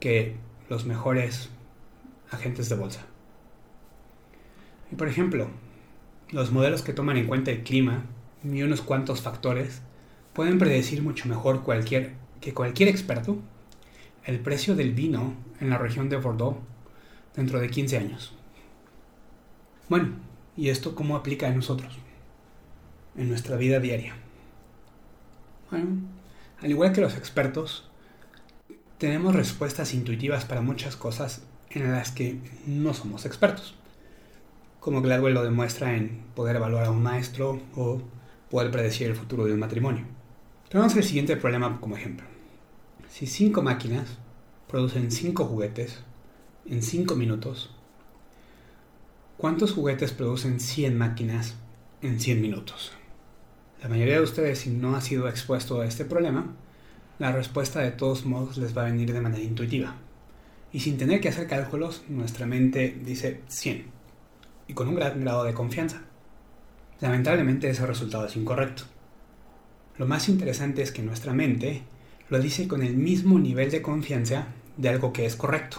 que 0.00 0.36
los 0.68 0.86
mejores 0.86 1.50
agentes 2.30 2.68
de 2.68 2.76
bolsa. 2.76 3.06
Y 4.90 4.96
por 4.96 5.08
ejemplo, 5.08 5.48
los 6.30 6.50
modelos 6.50 6.82
que 6.82 6.92
toman 6.92 7.16
en 7.18 7.26
cuenta 7.26 7.50
el 7.50 7.62
clima 7.62 8.06
y 8.42 8.62
unos 8.62 8.80
cuantos 8.80 9.20
factores 9.20 9.82
pueden 10.32 10.58
predecir 10.58 11.02
mucho 11.02 11.28
mejor 11.28 11.62
cualquier, 11.62 12.14
que 12.40 12.54
cualquier 12.54 12.88
experto 12.88 13.38
el 14.26 14.40
precio 14.40 14.76
del 14.76 14.92
vino 14.92 15.34
en 15.60 15.70
la 15.70 15.78
región 15.78 16.10
de 16.10 16.16
Bordeaux 16.16 16.58
dentro 17.34 17.60
de 17.60 17.70
15 17.70 17.96
años. 17.96 18.34
Bueno, 19.88 20.10
¿y 20.56 20.68
esto 20.68 20.94
cómo 20.94 21.16
aplica 21.16 21.48
a 21.48 21.52
nosotros? 21.52 21.98
en 23.16 23.28
nuestra 23.28 23.56
vida 23.56 23.80
diaria. 23.80 24.14
Bueno, 25.70 25.96
al 26.60 26.70
igual 26.70 26.92
que 26.92 27.00
los 27.00 27.16
expertos, 27.16 27.88
tenemos 28.98 29.34
respuestas 29.34 29.94
intuitivas 29.94 30.44
para 30.44 30.60
muchas 30.60 30.96
cosas 30.96 31.42
en 31.70 31.90
las 31.92 32.12
que 32.12 32.38
no 32.66 32.94
somos 32.94 33.26
expertos, 33.26 33.74
como 34.80 35.02
Gladwell 35.02 35.34
lo 35.34 35.42
demuestra 35.42 35.96
en 35.96 36.22
poder 36.34 36.56
evaluar 36.56 36.86
a 36.86 36.90
un 36.90 37.02
maestro 37.02 37.60
o 37.74 38.00
poder 38.50 38.70
predecir 38.70 39.08
el 39.08 39.16
futuro 39.16 39.44
de 39.44 39.52
un 39.52 39.60
matrimonio. 39.60 40.04
Tenemos 40.68 40.94
el 40.96 41.04
siguiente 41.04 41.36
problema 41.36 41.80
como 41.80 41.96
ejemplo. 41.96 42.35
Si 43.08 43.26
cinco 43.26 43.62
máquinas 43.62 44.18
producen 44.68 45.10
cinco 45.10 45.44
juguetes 45.44 46.00
en 46.66 46.82
cinco 46.82 47.14
minutos, 47.14 47.70
¿cuántos 49.36 49.72
juguetes 49.72 50.12
producen 50.12 50.60
100 50.60 50.98
máquinas 50.98 51.54
en 52.02 52.20
100 52.20 52.42
minutos? 52.42 52.92
La 53.82 53.88
mayoría 53.88 54.16
de 54.16 54.22
ustedes, 54.22 54.58
si 54.58 54.70
no 54.70 54.96
ha 54.96 55.00
sido 55.00 55.28
expuesto 55.28 55.80
a 55.80 55.86
este 55.86 56.04
problema, 56.04 56.56
la 57.18 57.32
respuesta 57.32 57.80
de 57.80 57.92
todos 57.92 58.26
modos 58.26 58.58
les 58.58 58.76
va 58.76 58.82
a 58.82 58.90
venir 58.90 59.12
de 59.12 59.20
manera 59.20 59.42
intuitiva. 59.42 59.94
Y 60.72 60.80
sin 60.80 60.98
tener 60.98 61.20
que 61.20 61.28
hacer 61.28 61.46
cálculos, 61.46 62.02
nuestra 62.08 62.46
mente 62.46 62.98
dice 63.02 63.42
100. 63.48 63.86
Y 64.68 64.74
con 64.74 64.88
un 64.88 64.96
gran 64.96 65.20
grado 65.22 65.44
de 65.44 65.54
confianza. 65.54 66.02
Lamentablemente 67.00 67.70
ese 67.70 67.86
resultado 67.86 68.26
es 68.26 68.36
incorrecto. 68.36 68.82
Lo 69.96 70.06
más 70.06 70.28
interesante 70.28 70.82
es 70.82 70.92
que 70.92 71.02
nuestra 71.02 71.32
mente 71.32 71.84
lo 72.28 72.40
dice 72.40 72.66
con 72.66 72.82
el 72.82 72.96
mismo 72.96 73.38
nivel 73.38 73.70
de 73.70 73.82
confianza 73.82 74.48
de 74.76 74.88
algo 74.88 75.12
que 75.12 75.26
es 75.26 75.36
correcto. 75.36 75.78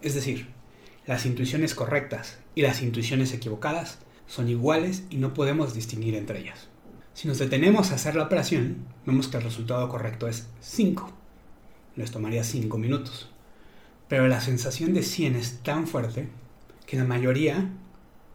Es 0.00 0.14
decir, 0.14 0.48
las 1.06 1.26
intuiciones 1.26 1.74
correctas 1.74 2.38
y 2.54 2.62
las 2.62 2.82
intuiciones 2.82 3.32
equivocadas 3.32 3.98
son 4.26 4.48
iguales 4.48 5.04
y 5.10 5.16
no 5.16 5.34
podemos 5.34 5.74
distinguir 5.74 6.14
entre 6.14 6.40
ellas. 6.40 6.68
Si 7.12 7.28
nos 7.28 7.38
detenemos 7.38 7.90
a 7.90 7.96
hacer 7.96 8.16
la 8.16 8.24
operación, 8.24 8.86
vemos 9.06 9.28
que 9.28 9.36
el 9.36 9.42
resultado 9.42 9.88
correcto 9.88 10.26
es 10.26 10.48
5. 10.60 11.12
Les 11.96 12.10
tomaría 12.10 12.42
5 12.42 12.76
minutos. 12.78 13.30
Pero 14.08 14.26
la 14.26 14.40
sensación 14.40 14.94
de 14.94 15.02
100 15.02 15.36
es 15.36 15.58
tan 15.62 15.86
fuerte 15.86 16.28
que 16.86 16.96
la 16.96 17.04
mayoría 17.04 17.70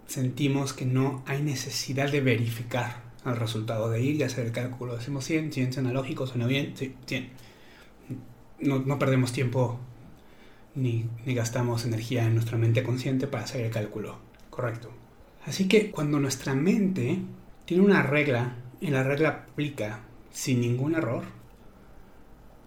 sentimos 0.07 0.73
que 0.73 0.85
no 0.85 1.23
hay 1.25 1.41
necesidad 1.41 2.11
de 2.11 2.21
verificar 2.21 3.08
el 3.25 3.35
resultado, 3.35 3.89
de 3.89 4.01
ir 4.01 4.15
y 4.15 4.23
hacer 4.23 4.45
el 4.45 4.51
cálculo. 4.51 4.95
Decimos 4.95 5.25
100, 5.25 5.51
100 5.51 5.73
suena 5.73 5.91
lógico, 5.91 6.27
suena 6.27 6.47
bien, 6.47 6.73
sí, 6.75 6.95
100. 7.05 7.29
No, 8.61 8.79
no 8.79 8.99
perdemos 8.99 9.31
tiempo 9.31 9.79
ni, 10.75 11.09
ni 11.25 11.33
gastamos 11.33 11.85
energía 11.85 12.25
en 12.25 12.35
nuestra 12.35 12.57
mente 12.57 12.83
consciente 12.83 13.27
para 13.27 13.43
hacer 13.43 13.65
el 13.65 13.71
cálculo 13.71 14.17
correcto. 14.49 14.91
Así 15.45 15.67
que 15.67 15.91
cuando 15.91 16.19
nuestra 16.19 16.53
mente 16.53 17.19
tiene 17.65 17.83
una 17.83 18.03
regla 18.03 18.55
y 18.81 18.87
la 18.87 19.03
regla 19.03 19.29
aplica 19.29 20.01
sin 20.31 20.61
ningún 20.61 20.95
error, 20.95 21.23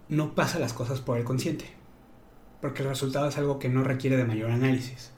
no 0.08 0.34
pasa 0.34 0.58
las 0.58 0.72
cosas 0.72 1.00
por 1.00 1.18
el 1.18 1.24
consciente, 1.24 1.66
porque 2.60 2.82
el 2.82 2.88
resultado 2.88 3.28
es 3.28 3.38
algo 3.38 3.58
que 3.58 3.68
no 3.68 3.84
requiere 3.84 4.16
de 4.16 4.24
mayor 4.24 4.50
análisis. 4.50 5.10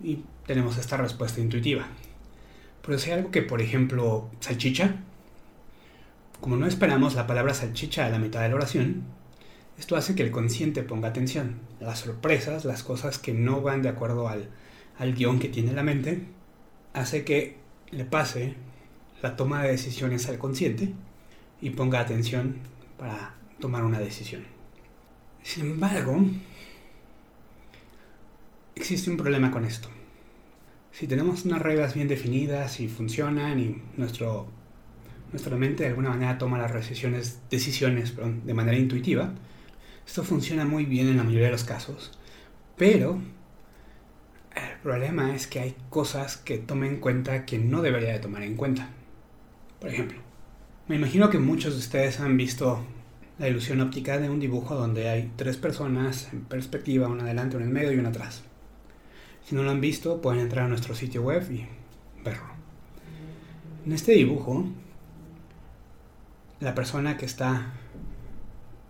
Y 0.00 0.24
tenemos 0.46 0.78
esta 0.78 0.96
respuesta 0.96 1.40
intuitiva. 1.40 1.86
Pero 2.84 2.98
si 2.98 3.10
hay 3.10 3.18
algo 3.18 3.30
que, 3.30 3.42
por 3.42 3.62
ejemplo, 3.62 4.30
salchicha, 4.40 4.96
como 6.40 6.56
no 6.56 6.66
esperamos 6.66 7.14
la 7.14 7.26
palabra 7.26 7.54
salchicha 7.54 8.06
a 8.06 8.10
la 8.10 8.18
mitad 8.18 8.42
de 8.42 8.48
la 8.48 8.56
oración, 8.56 9.04
esto 9.78 9.96
hace 9.96 10.14
que 10.14 10.22
el 10.22 10.30
consciente 10.30 10.82
ponga 10.82 11.08
atención. 11.08 11.60
Las 11.80 12.00
sorpresas, 12.00 12.64
las 12.64 12.82
cosas 12.82 13.18
que 13.18 13.32
no 13.32 13.62
van 13.62 13.82
de 13.82 13.88
acuerdo 13.88 14.28
al, 14.28 14.50
al 14.98 15.14
guion 15.14 15.38
que 15.38 15.48
tiene 15.48 15.72
la 15.72 15.82
mente, 15.82 16.26
hace 16.92 17.24
que 17.24 17.56
le 17.90 18.04
pase 18.04 18.56
la 19.22 19.36
toma 19.36 19.62
de 19.62 19.70
decisiones 19.70 20.28
al 20.28 20.38
consciente 20.38 20.92
y 21.60 21.70
ponga 21.70 22.00
atención 22.00 22.56
para 22.98 23.34
tomar 23.60 23.84
una 23.84 24.00
decisión. 24.00 24.44
Sin 25.42 25.66
embargo, 25.66 26.20
existe 28.74 29.10
un 29.10 29.16
problema 29.16 29.50
con 29.50 29.64
esto. 29.64 29.88
Si 30.92 31.06
tenemos 31.06 31.46
unas 31.46 31.62
reglas 31.62 31.94
bien 31.94 32.06
definidas 32.06 32.78
y 32.78 32.86
funcionan 32.86 33.58
y 33.58 33.82
nuestro, 33.96 34.46
nuestra 35.32 35.56
mente 35.56 35.84
de 35.84 35.88
alguna 35.88 36.10
manera 36.10 36.36
toma 36.36 36.58
las 36.58 36.72
decisiones, 36.72 37.40
decisiones 37.50 38.14
de 38.44 38.54
manera 38.54 38.76
intuitiva, 38.76 39.32
esto 40.06 40.22
funciona 40.22 40.66
muy 40.66 40.84
bien 40.84 41.08
en 41.08 41.16
la 41.16 41.24
mayoría 41.24 41.46
de 41.46 41.52
los 41.52 41.64
casos. 41.64 42.12
Pero 42.76 43.18
el 44.54 44.78
problema 44.82 45.34
es 45.34 45.46
que 45.46 45.60
hay 45.60 45.74
cosas 45.88 46.36
que 46.36 46.58
tome 46.58 46.88
en 46.88 47.00
cuenta 47.00 47.46
que 47.46 47.58
no 47.58 47.80
debería 47.80 48.12
de 48.12 48.18
tomar 48.18 48.42
en 48.42 48.56
cuenta. 48.56 48.90
Por 49.80 49.88
ejemplo, 49.88 50.18
me 50.88 50.96
imagino 50.96 51.30
que 51.30 51.38
muchos 51.38 51.72
de 51.72 51.80
ustedes 51.80 52.20
han 52.20 52.36
visto 52.36 52.84
la 53.38 53.48
ilusión 53.48 53.80
óptica 53.80 54.18
de 54.18 54.28
un 54.28 54.40
dibujo 54.40 54.74
donde 54.74 55.08
hay 55.08 55.32
tres 55.36 55.56
personas 55.56 56.28
en 56.34 56.42
perspectiva, 56.42 57.08
una 57.08 57.24
adelante, 57.24 57.56
una 57.56 57.64
en 57.64 57.72
medio 57.72 57.92
y 57.92 57.98
una 57.98 58.10
atrás. 58.10 58.42
Si 59.44 59.54
no 59.54 59.62
lo 59.62 59.70
han 59.70 59.80
visto, 59.80 60.20
pueden 60.20 60.40
entrar 60.40 60.66
a 60.66 60.68
nuestro 60.68 60.94
sitio 60.94 61.22
web 61.22 61.50
y 61.50 61.66
verlo. 62.24 62.44
En 63.84 63.92
este 63.92 64.12
dibujo, 64.12 64.64
la 66.60 66.74
persona 66.74 67.16
que 67.16 67.26
está 67.26 67.72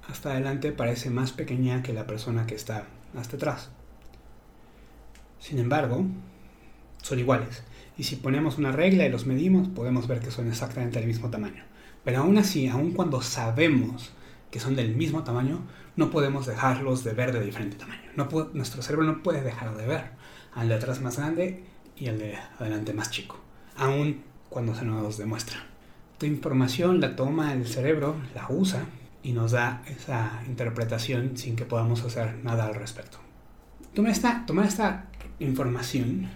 hasta 0.06 0.32
adelante 0.32 0.72
parece 0.72 1.10
más 1.10 1.32
pequeña 1.32 1.82
que 1.82 1.92
la 1.92 2.06
persona 2.06 2.46
que 2.46 2.54
está 2.54 2.86
hasta 3.16 3.36
atrás. 3.36 3.70
Sin 5.38 5.58
embargo, 5.58 6.04
son 7.02 7.18
iguales 7.18 7.62
y 7.96 8.04
si 8.04 8.16
ponemos 8.16 8.58
una 8.58 8.72
regla 8.72 9.06
y 9.06 9.10
los 9.10 9.26
medimos, 9.26 9.68
podemos 9.68 10.06
ver 10.06 10.20
que 10.20 10.30
son 10.30 10.48
exactamente 10.48 10.98
del 10.98 11.08
mismo 11.08 11.30
tamaño. 11.30 11.64
Pero 12.04 12.20
aún 12.20 12.38
así, 12.38 12.68
aun 12.68 12.92
cuando 12.92 13.22
sabemos 13.22 14.12
que 14.50 14.60
son 14.60 14.76
del 14.76 14.94
mismo 14.94 15.24
tamaño, 15.24 15.62
no 15.96 16.10
podemos 16.10 16.46
dejarlos 16.46 17.04
de 17.04 17.12
ver 17.12 17.32
de 17.32 17.44
diferente 17.44 17.76
tamaño. 17.76 18.10
No 18.16 18.28
nuestro 18.54 18.82
cerebro 18.82 19.06
no 19.06 19.22
puede 19.22 19.42
dejar 19.42 19.76
de 19.76 19.86
ver 19.86 20.21
al 20.54 20.68
de 20.68 20.74
atrás 20.74 21.00
más 21.00 21.16
grande 21.16 21.64
y 21.96 22.08
al 22.08 22.18
de 22.18 22.36
adelante 22.58 22.92
más 22.92 23.10
chico, 23.10 23.40
aun 23.76 24.22
cuando 24.48 24.74
se 24.74 24.84
nos 24.84 25.16
demuestra. 25.18 25.64
Esta 26.12 26.26
información 26.26 27.00
la 27.00 27.16
toma 27.16 27.52
el 27.52 27.66
cerebro, 27.66 28.16
la 28.34 28.46
usa 28.48 28.84
y 29.22 29.32
nos 29.32 29.52
da 29.52 29.82
esa 29.86 30.42
interpretación 30.46 31.36
sin 31.36 31.56
que 31.56 31.64
podamos 31.64 32.02
hacer 32.04 32.36
nada 32.42 32.66
al 32.66 32.74
respecto. 32.74 33.18
Tomar 33.94 34.12
esta, 34.12 34.46
tomar 34.46 34.66
esta 34.66 35.06
información 35.38 36.28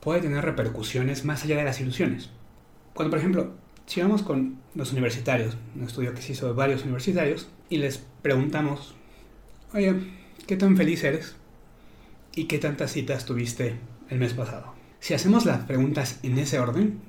puede 0.00 0.20
tener 0.20 0.44
repercusiones 0.44 1.24
más 1.24 1.44
allá 1.44 1.56
de 1.56 1.64
las 1.64 1.80
ilusiones. 1.80 2.30
Cuando, 2.92 3.10
por 3.10 3.18
ejemplo, 3.18 3.54
si 3.86 4.00
vamos 4.00 4.22
con 4.22 4.58
los 4.74 4.92
universitarios, 4.92 5.56
un 5.74 5.84
estudio 5.84 6.14
que 6.14 6.22
se 6.22 6.32
hizo 6.32 6.46
de 6.46 6.52
varios 6.52 6.84
universitarios, 6.84 7.48
y 7.68 7.78
les 7.78 7.98
preguntamos, 8.22 8.94
oye, 9.72 9.94
¿qué 10.46 10.56
tan 10.56 10.76
feliz 10.76 11.02
eres? 11.04 11.36
¿Y 12.34 12.44
qué 12.44 12.58
tantas 12.58 12.92
citas 12.92 13.24
tuviste 13.24 13.76
el 14.10 14.18
mes 14.18 14.34
pasado? 14.34 14.74
Si 15.00 15.14
hacemos 15.14 15.44
las 15.44 15.64
preguntas 15.64 16.18
en 16.22 16.38
ese 16.38 16.58
orden, 16.58 17.00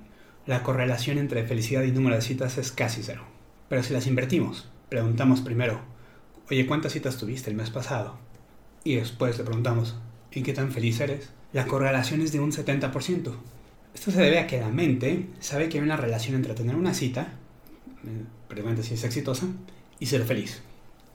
la 0.46 0.64
correlación 0.64 1.18
entre 1.18 1.46
felicidad 1.46 1.84
y 1.84 1.92
número 1.92 2.16
de 2.16 2.22
citas 2.22 2.58
es 2.58 2.72
casi 2.72 3.02
cero. 3.04 3.24
Pero 3.70 3.84
si 3.84 3.94
las 3.94 4.08
invertimos, 4.08 4.70
preguntamos 4.90 5.42
primero, 5.42 5.82
oye, 6.50 6.68
¿cuántas 6.68 6.94
citas 6.94 7.18
tuviste 7.18 7.50
el 7.50 7.56
mes 7.56 7.72
pasado? 7.72 8.18
Y 8.84 8.96
después 8.96 9.38
le 9.38 9.44
preguntamos, 9.44 9.96
¿en 10.32 10.44
qué 10.44 10.54
tan 10.54 10.72
feliz 10.72 11.00
eres? 11.00 11.32
la 11.56 11.68
correlación 11.68 12.20
es 12.20 12.34
de 12.34 12.42
un 12.42 12.52
70%. 12.52 13.32
Esto 13.94 14.12
se 14.12 14.22
debe 14.22 14.40
a 14.40 14.46
que 14.46 14.60
la 14.60 14.68
mente 14.68 15.28
sabe 15.40 15.70
que 15.70 15.78
hay 15.78 15.86
una 15.86 15.96
relación 15.96 16.36
entre 16.36 16.54
tener 16.54 16.76
una 16.76 16.94
cita, 16.94 17.36
eh, 18.06 18.26
pregunta 18.50 18.84
si 18.84 18.96
es 18.96 19.06
exitosa, 19.06 19.48
y 19.98 20.08
ser 20.08 20.26
feliz. 20.26 20.62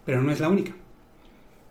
Pero 0.07 0.23
no 0.23 0.33
es 0.33 0.41
la 0.41 0.49
única. 0.49 0.73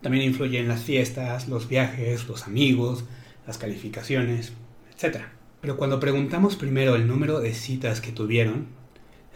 También 0.02 0.24
influye 0.24 0.58
en 0.58 0.68
las 0.68 0.82
fiestas, 0.82 1.48
los 1.48 1.68
viajes, 1.68 2.26
los 2.28 2.46
amigos, 2.46 3.04
las 3.46 3.58
calificaciones, 3.58 4.52
etc. 4.94 5.24
Pero 5.60 5.76
cuando 5.76 6.00
preguntamos 6.00 6.56
primero 6.56 6.94
el 6.96 7.06
número 7.06 7.40
de 7.40 7.52
citas 7.54 8.00
que 8.00 8.12
tuvieron, 8.12 8.68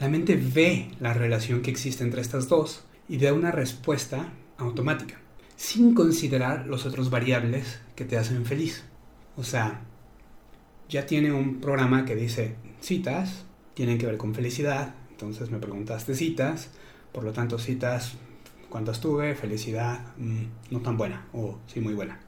la 0.00 0.08
mente 0.08 0.36
ve 0.36 0.90
la 1.00 1.14
relación 1.14 1.62
que 1.62 1.70
existe 1.70 2.02
entre 2.02 2.20
estas 2.20 2.48
dos 2.48 2.84
y 3.08 3.18
da 3.18 3.32
una 3.32 3.52
respuesta 3.52 4.32
automática, 4.56 5.20
sin 5.56 5.94
considerar 5.94 6.66
los 6.66 6.86
otros 6.86 7.10
variables 7.10 7.80
que 7.94 8.04
te 8.04 8.16
hacen 8.16 8.44
feliz. 8.44 8.84
O 9.36 9.44
sea, 9.44 9.82
ya 10.88 11.06
tiene 11.06 11.32
un 11.32 11.60
programa 11.60 12.04
que 12.04 12.16
dice 12.16 12.56
citas, 12.80 13.44
tienen 13.74 13.98
que 13.98 14.06
ver 14.06 14.16
con 14.16 14.34
felicidad, 14.34 14.94
entonces 15.10 15.50
me 15.50 15.58
preguntaste 15.58 16.14
citas, 16.14 16.70
por 17.12 17.24
lo 17.24 17.32
tanto 17.32 17.58
citas, 17.58 18.14
¿cuántas 18.74 19.00
tuve? 19.00 19.36
Felicidad, 19.36 20.00
mm, 20.16 20.72
no 20.72 20.80
tan 20.80 20.96
buena, 20.96 21.28
o 21.32 21.60
sí 21.68 21.80
muy 21.80 21.94
buena. 21.94 22.18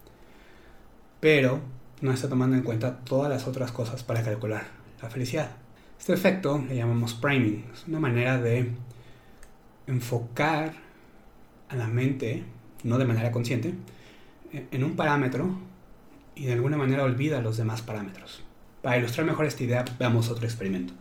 Pero 1.19 1.59
no 2.03 2.13
está 2.13 2.29
tomando 2.29 2.55
en 2.55 2.63
cuenta 2.63 3.01
todas 3.01 3.29
las 3.29 3.49
otras 3.49 3.73
cosas 3.73 4.05
para 4.05 4.23
calcular 4.23 4.63
la 5.03 5.11
felicidad. 5.11 5.51
Este 5.99 6.13
efecto 6.13 6.65
le 6.69 6.77
llamamos 6.77 7.15
priming, 7.15 7.65
es 7.75 7.89
una 7.89 7.99
manera 7.99 8.39
de 8.41 8.71
enfocar 9.89 10.75
a 11.69 11.75
la 11.75 11.89
mente, 11.89 12.45
no 12.85 12.97
de 12.97 13.07
manera 13.07 13.33
consciente, 13.33 13.75
en 14.53 14.85
un 14.85 14.95
parámetro 14.95 15.51
y 16.37 16.45
de 16.45 16.53
alguna 16.53 16.77
manera 16.77 17.03
olvida 17.03 17.43
los 17.43 17.57
demás 17.57 17.83
parámetros. 17.83 18.45
Para 18.83 18.99
ilustrar 18.99 19.27
mejor 19.27 19.47
esta 19.47 19.65
idea, 19.65 19.85
veamos 19.99 20.31
otro 20.31 20.45
experimento. 20.45 20.95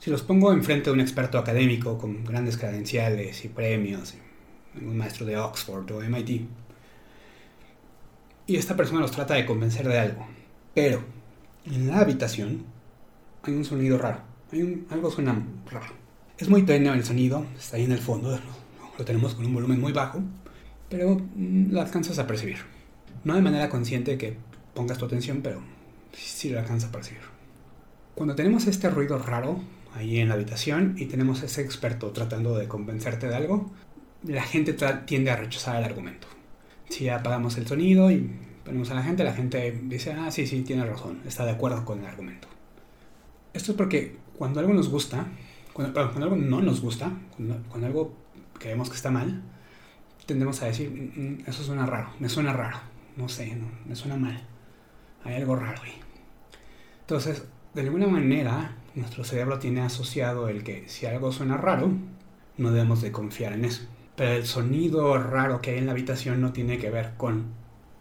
Si 0.00 0.10
los 0.10 0.22
pongo 0.22 0.52
enfrente 0.52 0.86
de 0.90 0.94
un 0.94 1.00
experto 1.00 1.38
académico 1.38 1.96
con 1.96 2.24
grandes 2.24 2.56
credenciales 2.56 3.44
y 3.44 3.48
premios, 3.50 4.16
un 4.74 4.96
maestro 4.96 5.26
de 5.26 5.36
Oxford 5.36 5.90
o 5.92 6.02
MIT, 6.02 6.48
y 8.46 8.56
esta 8.56 8.76
persona 8.76 9.00
los 9.00 9.12
trata 9.12 9.34
de 9.34 9.46
convencer 9.46 9.86
de 9.86 9.98
algo, 9.98 10.26
pero 10.74 11.04
en 11.64 11.86
la 11.86 12.00
habitación 12.00 12.64
hay 13.42 13.54
un 13.54 13.64
sonido 13.64 13.96
raro, 13.96 14.20
hay 14.52 14.86
algo 14.90 15.10
suena 15.10 15.40
raro. 15.70 15.94
Es 16.36 16.48
muy 16.48 16.64
tenue 16.64 16.92
el 16.92 17.04
sonido, 17.04 17.46
está 17.56 17.76
ahí 17.76 17.84
en 17.84 17.92
el 17.92 17.98
fondo, 17.98 18.38
lo 18.98 19.04
tenemos 19.04 19.34
con 19.34 19.46
un 19.46 19.54
volumen 19.54 19.80
muy 19.80 19.92
bajo, 19.92 20.20
pero 20.88 21.14
mm, 21.14 21.70
lo 21.70 21.80
alcanzas 21.80 22.18
a 22.18 22.26
percibir. 22.26 22.58
No 23.24 23.34
de 23.34 23.42
manera 23.42 23.68
consciente 23.68 24.18
que 24.18 24.36
pongas 24.74 24.98
tu 24.98 25.04
atención, 25.04 25.42
pero 25.42 25.62
sí 26.12 26.50
lo 26.50 26.58
alcanzas 26.58 26.88
a 26.88 26.92
percibir. 26.92 27.22
Cuando 28.14 28.34
tenemos 28.34 28.66
este 28.66 28.90
ruido 28.90 29.18
raro 29.18 29.60
ahí 29.94 30.18
en 30.18 30.28
la 30.28 30.34
habitación 30.34 30.94
y 30.98 31.06
tenemos 31.06 31.42
ese 31.42 31.62
experto 31.62 32.10
tratando 32.10 32.56
de 32.56 32.68
convencerte 32.68 33.28
de 33.28 33.36
algo, 33.36 33.70
la 34.22 34.42
gente 34.42 34.74
tiende 35.06 35.30
a 35.30 35.36
rechazar 35.36 35.76
el 35.76 35.84
argumento. 35.84 36.28
Si 36.88 37.08
apagamos 37.08 37.56
el 37.56 37.66
sonido 37.66 38.10
y 38.10 38.30
ponemos 38.64 38.90
a 38.90 38.94
la 38.94 39.02
gente, 39.02 39.24
la 39.24 39.32
gente 39.32 39.78
dice, 39.84 40.12
ah, 40.12 40.30
sí, 40.30 40.46
sí, 40.46 40.62
tiene 40.62 40.84
razón, 40.84 41.22
está 41.26 41.44
de 41.44 41.52
acuerdo 41.52 41.84
con 41.84 42.00
el 42.00 42.06
argumento. 42.06 42.48
Esto 43.52 43.72
es 43.72 43.78
porque 43.78 44.16
cuando 44.36 44.60
algo 44.60 44.72
nos 44.72 44.88
gusta, 44.88 45.26
cuando, 45.72 46.00
algo 46.00 46.36
no 46.36 46.60
nos 46.60 46.80
gusta, 46.80 47.12
cuando, 47.36 47.86
algo 47.86 48.14
creemos 48.58 48.90
que 48.90 48.96
está 48.96 49.10
mal, 49.10 49.42
tendemos 50.26 50.62
a 50.62 50.66
decir, 50.66 50.90
mm, 50.90 51.20
mm, 51.20 51.38
eso 51.46 51.62
suena 51.62 51.86
raro, 51.86 52.10
me 52.18 52.28
suena 52.28 52.52
raro, 52.52 52.78
no 53.16 53.28
sé, 53.28 53.56
me 53.86 53.96
suena 53.96 54.16
mal, 54.16 54.40
hay 55.24 55.34
algo 55.34 55.56
raro. 55.56 55.82
Entonces, 57.00 57.44
de 57.74 57.80
alguna 57.82 58.06
manera, 58.06 58.76
nuestro 58.94 59.24
cerebro 59.24 59.58
tiene 59.58 59.80
asociado 59.80 60.48
el 60.48 60.62
que 60.62 60.88
si 60.88 61.06
algo 61.06 61.32
suena 61.32 61.56
raro, 61.56 61.92
no 62.56 62.70
debemos 62.70 63.02
de 63.02 63.10
confiar 63.10 63.52
en 63.52 63.64
eso. 63.64 63.82
Pero 64.20 64.32
el 64.32 64.46
sonido 64.46 65.16
raro 65.16 65.62
que 65.62 65.70
hay 65.70 65.78
en 65.78 65.86
la 65.86 65.92
habitación 65.92 66.42
no 66.42 66.52
tiene 66.52 66.76
que 66.76 66.90
ver 66.90 67.12
con 67.16 67.46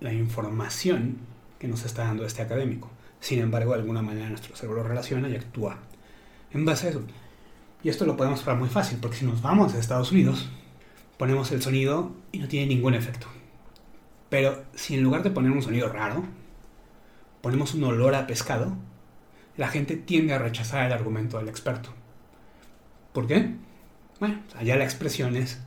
la 0.02 0.12
información 0.12 1.16
que 1.60 1.70
nos 1.70 1.86
está 1.86 2.04
dando 2.04 2.26
este 2.26 2.42
académico. 2.42 2.90
Sin 3.22 3.40
embargo, 3.40 3.72
de 3.72 3.80
alguna 3.80 4.02
manera 4.02 4.28
nuestro 4.28 4.54
cerebro 4.54 4.84
relaciona 4.84 5.30
y 5.30 5.38
actúa 5.38 5.78
en 6.52 6.66
base 6.66 6.88
a 6.88 6.90
eso. 6.90 7.04
Y 7.84 7.88
esto 7.88 8.06
lo 8.06 8.18
podemos 8.18 8.42
probar 8.42 8.60
muy 8.60 8.68
fácil, 8.68 8.98
porque 9.02 9.16
si 9.16 9.26
nos 9.26 9.42
vamos 9.42 9.74
a 9.74 9.80
Estados 9.80 10.12
Unidos, 10.12 10.50
ponemos 11.18 11.54
el 11.54 11.62
sonido 11.62 12.12
y 12.34 12.40
no 12.40 12.50
tiene 12.50 12.68
ningún 12.68 12.96
efecto. 12.96 13.28
Pero 14.30 14.66
si 14.76 14.96
en 14.96 15.04
lugar 15.04 15.24
de 15.24 15.32
poner 15.32 15.52
un 15.52 15.62
sonido 15.62 15.88
raro, 15.88 16.26
ponemos 17.42 17.74
un 17.76 17.86
olor 17.86 18.14
a 18.16 18.28
pescado, 18.28 18.74
la 19.56 19.70
gente 19.70 19.96
tiende 19.96 20.34
a 20.34 20.40
rechazar 20.40 20.86
el 20.86 20.92
argumento 20.92 21.38
del 21.38 21.48
experto. 21.48 21.92
¿Por 23.14 23.26
qué? 23.26 23.56
Bueno, 24.20 24.42
allá 24.58 24.76
la 24.76 24.84
expresión 24.84 25.38
es 25.38 25.62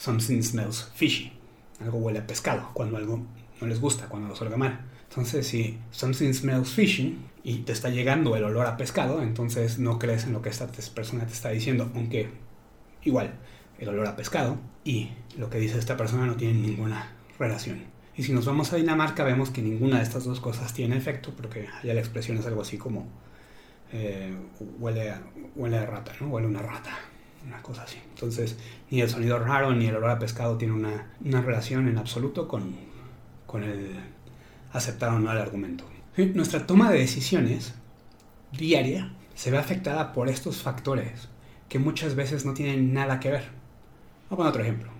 something 0.00 0.42
smells 0.42 0.90
fishy. 0.94 1.32
Algo 1.80 1.98
huele 1.98 2.20
a 2.20 2.26
pescado 2.26 2.70
cuando 2.72 2.96
algo 2.96 3.22
no 3.60 3.66
les 3.66 3.80
gusta, 3.80 4.06
cuando 4.06 4.28
lo 4.28 4.36
salga 4.36 4.56
mal. 4.56 4.80
Entonces, 5.08 5.46
si 5.46 5.78
something 5.90 6.32
smells 6.32 6.70
fishy 6.70 7.18
y 7.42 7.58
te 7.58 7.72
está 7.72 7.90
llegando 7.90 8.34
el 8.36 8.44
olor 8.44 8.66
a 8.66 8.76
pescado, 8.76 9.22
entonces 9.22 9.78
no 9.78 9.98
crees 9.98 10.24
en 10.24 10.32
lo 10.32 10.40
que 10.40 10.48
esta 10.48 10.66
persona 10.94 11.26
te 11.26 11.32
está 11.32 11.50
diciendo, 11.50 11.90
aunque 11.94 12.30
igual 13.02 13.34
el 13.78 13.88
olor 13.88 14.06
a 14.06 14.16
pescado 14.16 14.58
y 14.84 15.10
lo 15.36 15.50
que 15.50 15.58
dice 15.58 15.78
esta 15.78 15.96
persona 15.96 16.26
no 16.26 16.36
tienen 16.36 16.62
ninguna 16.62 17.12
relación. 17.38 17.82
Y 18.16 18.22
si 18.22 18.32
nos 18.32 18.46
vamos 18.46 18.72
a 18.72 18.76
Dinamarca 18.76 19.24
vemos 19.24 19.50
que 19.50 19.62
ninguna 19.62 19.98
de 19.98 20.02
estas 20.02 20.24
dos 20.24 20.40
cosas 20.40 20.72
tiene 20.72 20.96
efecto, 20.96 21.32
porque 21.36 21.68
allá 21.68 21.94
la 21.94 22.00
expresión 22.00 22.38
es 22.38 22.46
algo 22.46 22.62
así 22.62 22.78
como 22.78 23.06
eh, 23.92 24.34
huele, 24.78 25.10
a, 25.10 25.22
huele 25.56 25.78
a 25.78 25.86
rata, 25.86 26.12
¿no? 26.20 26.28
Huele 26.28 26.46
una 26.46 26.62
rata, 26.62 26.90
una 27.46 27.62
cosa 27.62 27.82
así. 27.82 27.98
Entonces, 28.14 28.56
ni 28.90 29.00
el 29.00 29.08
sonido 29.08 29.38
raro 29.38 29.72
ni 29.72 29.86
el 29.86 29.96
olor 29.96 30.10
a 30.10 30.18
pescado 30.18 30.56
tiene 30.56 30.74
una, 30.74 31.10
una 31.24 31.40
relación 31.40 31.88
en 31.88 31.98
absoluto 31.98 32.48
con, 32.48 32.74
con 33.46 33.62
el 33.62 33.98
aceptar 34.72 35.10
o 35.10 35.18
no 35.18 35.32
el 35.32 35.38
argumento. 35.38 35.84
Nuestra 36.16 36.66
toma 36.66 36.90
de 36.90 36.98
decisiones 36.98 37.74
diaria 38.52 39.12
se 39.34 39.50
ve 39.50 39.58
afectada 39.58 40.12
por 40.12 40.28
estos 40.28 40.62
factores 40.62 41.28
que 41.68 41.78
muchas 41.78 42.14
veces 42.14 42.44
no 42.44 42.52
tienen 42.52 42.92
nada 42.92 43.20
que 43.20 43.30
ver. 43.30 43.44
Voy 44.28 44.34
a 44.34 44.36
poner 44.36 44.50
otro 44.50 44.62
ejemplo. 44.62 44.90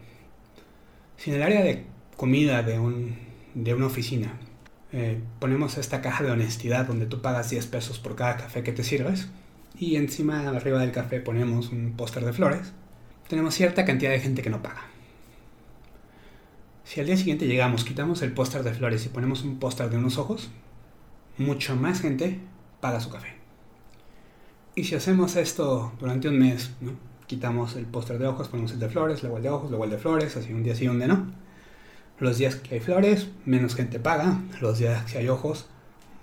Si 1.17 1.31
en 1.31 1.37
el 1.37 1.43
área 1.43 1.63
de 1.63 1.85
comida 2.17 2.63
de, 2.63 2.79
un, 2.79 3.17
de 3.55 3.75
una 3.75 3.87
oficina 3.87 4.33
eh, 4.93 5.21
ponemos 5.39 5.79
esta 5.79 6.01
caja 6.01 6.25
de 6.25 6.31
honestidad 6.31 6.87
donde 6.87 7.07
tú 7.07 7.21
pagas 7.21 7.51
10 7.51 7.67
pesos 7.67 7.99
por 7.99 8.17
cada 8.17 8.37
café 8.37 8.63
que 8.63 8.73
te 8.73 8.83
sirves 8.83 9.29
y 9.79 9.97
encima 9.97 10.49
arriba 10.49 10.81
del 10.81 10.93
café 10.93 11.21
ponemos 11.21 11.71
un 11.71 11.95
póster 11.97 12.25
de 12.25 12.33
flores, 12.33 12.73
tenemos 13.29 13.55
cierta 13.55 13.85
cantidad 13.85 14.11
de 14.11 14.21
gente 14.21 14.43
que 14.43 14.51
no 14.51 14.63
paga. 14.63 14.83
Si 16.85 17.01
al 17.01 17.07
día 17.07 17.17
siguiente 17.17 17.47
llegamos, 17.47 17.85
quitamos 17.85 18.23
el 18.23 18.33
póster 18.33 18.63
de 18.65 18.75
flores 18.75 19.07
y 19.07 19.11
ponemos 19.11 19.43
un 19.45 19.59
póster 19.59 19.91
de 19.91 19.97
unos 19.97 20.19
ojos, 20.19 20.51
mucho 21.39 21.77
más 21.77 22.01
gente 22.01 22.41
paga 22.81 23.01
su 23.01 23.11
café. 23.11 23.35
Y 24.75 24.85
si 24.85 24.95
hacemos 24.95 25.37
esto 25.37 25.93
durante 26.01 26.29
un 26.29 26.39
mes, 26.39 26.71
quitamos 27.27 27.77
el 27.77 27.87
póster 27.87 28.19
de 28.19 28.27
ojos, 28.27 28.49
ponemos 28.49 28.73
el 28.73 28.81
de 28.81 28.89
flores, 28.89 29.23
luego 29.23 29.37
el 29.37 29.43
de 29.43 29.51
ojos, 29.51 29.71
luego 29.71 29.85
el 29.85 29.91
de 29.91 29.99
flores, 29.99 30.37
así 30.37 30.53
un 30.53 30.63
día 30.63 30.75
sí, 30.75 30.89
un 30.89 30.99
día 30.99 31.07
no. 31.07 31.33
Los 32.19 32.39
días 32.39 32.57
que 32.57 32.75
hay 32.75 32.81
flores, 32.81 33.29
menos 33.47 33.75
gente 33.75 33.99
paga. 33.99 34.41
Los 34.61 34.79
días 34.79 35.05
que 35.11 35.19
hay 35.19 35.29
ojos, 35.29 35.67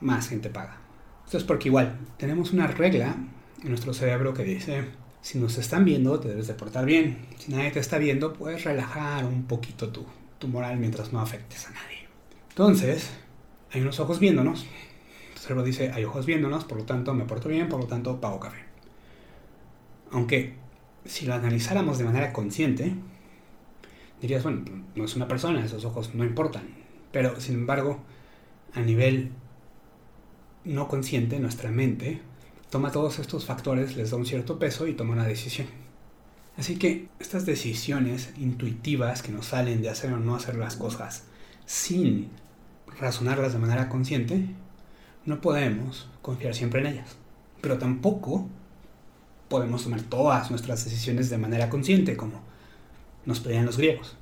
más 0.01 0.29
gente 0.29 0.49
paga. 0.49 0.77
Esto 1.25 1.37
es 1.37 1.43
porque 1.43 1.69
igual 1.69 1.97
tenemos 2.17 2.51
una 2.51 2.67
regla 2.67 3.15
en 3.63 3.69
nuestro 3.69 3.93
cerebro 3.93 4.33
que 4.33 4.43
dice, 4.43 4.85
si 5.21 5.39
nos 5.39 5.57
están 5.57 5.85
viendo, 5.85 6.19
te 6.19 6.29
debes 6.29 6.47
de 6.47 6.53
portar 6.53 6.85
bien. 6.85 7.25
Si 7.37 7.51
nadie 7.51 7.71
te 7.71 7.79
está 7.79 7.97
viendo, 7.97 8.33
puedes 8.33 8.63
relajar 8.63 9.25
un 9.25 9.43
poquito 9.43 9.89
tú 9.89 10.05
tu 10.39 10.47
moral 10.47 10.77
mientras 10.77 11.13
no 11.13 11.19
afectes 11.19 11.67
a 11.67 11.71
nadie. 11.71 12.07
Entonces, 12.49 13.11
hay 13.71 13.81
unos 13.81 13.99
ojos 13.99 14.19
viéndonos. 14.19 14.65
El 15.33 15.39
cerebro 15.39 15.63
dice, 15.63 15.91
hay 15.91 16.03
ojos 16.03 16.25
viéndonos, 16.25 16.65
por 16.65 16.77
lo 16.77 16.85
tanto 16.85 17.13
me 17.13 17.25
porto 17.25 17.49
bien, 17.49 17.69
por 17.69 17.79
lo 17.79 17.87
tanto 17.87 18.19
pago 18.19 18.39
café. 18.39 18.63
Aunque 20.11 20.55
si 21.05 21.25
lo 21.25 21.33
analizáramos 21.33 21.97
de 21.97 22.05
manera 22.05 22.33
consciente, 22.33 22.93
dirías, 24.21 24.43
bueno, 24.43 24.63
no 24.95 25.05
es 25.05 25.15
una 25.15 25.27
persona, 25.27 25.63
esos 25.63 25.85
ojos 25.85 26.13
no 26.15 26.23
importan. 26.23 26.67
Pero, 27.11 27.39
sin 27.39 27.55
embargo, 27.55 27.99
a 28.73 28.81
nivel 28.81 29.31
no 30.65 30.87
consciente, 30.87 31.39
nuestra 31.39 31.71
mente 31.71 32.21
toma 32.69 32.91
todos 32.91 33.19
estos 33.19 33.45
factores, 33.45 33.95
les 33.95 34.11
da 34.11 34.17
un 34.17 34.25
cierto 34.25 34.59
peso 34.59 34.87
y 34.87 34.93
toma 34.93 35.13
una 35.13 35.25
decisión. 35.25 35.67
Así 36.57 36.77
que 36.77 37.07
estas 37.19 37.45
decisiones 37.45 38.33
intuitivas 38.37 39.21
que 39.21 39.31
nos 39.31 39.47
salen 39.47 39.81
de 39.81 39.89
hacer 39.89 40.11
o 40.13 40.17
no 40.17 40.35
hacer 40.35 40.55
las 40.55 40.75
cosas 40.75 41.25
sin 41.65 42.29
razonarlas 42.99 43.53
de 43.53 43.59
manera 43.59 43.89
consciente, 43.89 44.49
no 45.25 45.39
podemos 45.39 46.09
confiar 46.21 46.55
siempre 46.55 46.81
en 46.81 46.87
ellas. 46.87 47.15
Pero 47.61 47.77
tampoco 47.77 48.47
podemos 49.49 49.83
tomar 49.83 50.01
todas 50.01 50.49
nuestras 50.49 50.83
decisiones 50.83 51.29
de 51.29 51.37
manera 51.37 51.69
consciente, 51.69 52.17
como 52.17 52.41
nos 53.25 53.39
pedían 53.39 53.65
los 53.65 53.77
griegos. 53.77 54.17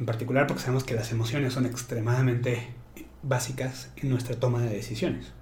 En 0.00 0.06
particular 0.06 0.46
porque 0.46 0.62
sabemos 0.62 0.84
que 0.84 0.94
las 0.94 1.12
emociones 1.12 1.52
son 1.52 1.66
extremadamente 1.66 2.74
básicas 3.22 3.90
en 3.96 4.10
nuestra 4.10 4.34
toma 4.34 4.60
de 4.60 4.70
decisiones. 4.70 5.32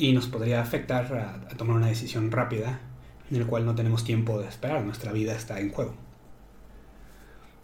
Y 0.00 0.14
nos 0.14 0.28
podría 0.28 0.62
afectar 0.62 1.12
a, 1.14 1.56
tomar 1.56 1.76
una 1.76 1.88
decisión 1.88 2.30
rápida 2.30 2.80
en 3.30 3.36
el 3.36 3.46
cual 3.46 3.66
no 3.66 3.74
tenemos 3.74 4.02
tiempo 4.02 4.40
de 4.40 4.48
esperar, 4.48 4.82
nuestra 4.82 5.12
vida 5.12 5.36
está 5.36 5.60
en 5.60 5.70
juego. 5.70 5.92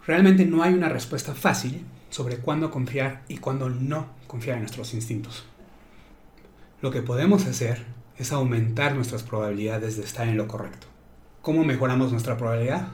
Realmente 0.07 0.45
no 0.45 0.63
hay 0.63 0.75
una 0.75 0.91
respuesta 0.91 1.35
fácil 1.35 1.87
sobre 2.11 2.37
cuándo 2.37 2.71
confiar 2.71 3.23
y 3.27 3.39
cuándo 3.39 3.71
no 3.71 4.09
confiar 4.27 4.57
en 4.57 4.65
nuestros 4.65 4.93
instintos. 4.93 5.47
Lo 6.83 6.91
que 6.91 7.01
podemos 7.01 7.47
hacer 7.47 7.87
es 8.19 8.33
aumentar 8.33 8.95
nuestras 8.95 9.23
probabilidades 9.23 9.97
de 9.97 10.05
estar 10.05 10.29
en 10.29 10.37
lo 10.37 10.47
correcto. 10.47 10.89
¿Cómo 11.41 11.65
mejoramos 11.65 12.13
nuestra 12.13 12.37
probabilidad? 12.37 12.89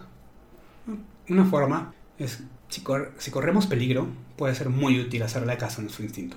Una 1.29 1.47
forma 1.47 1.93
es, 2.17 2.45
si, 2.69 2.85
si 3.19 3.31
corremos 3.33 3.67
peligro, 3.67 4.07
puede 4.37 4.55
ser 4.55 4.69
muy 4.69 5.01
útil 5.01 5.25
hacerle 5.25 5.57
caso 5.57 5.81
a 5.81 5.83
nuestro 5.83 6.05
instinto. 6.05 6.37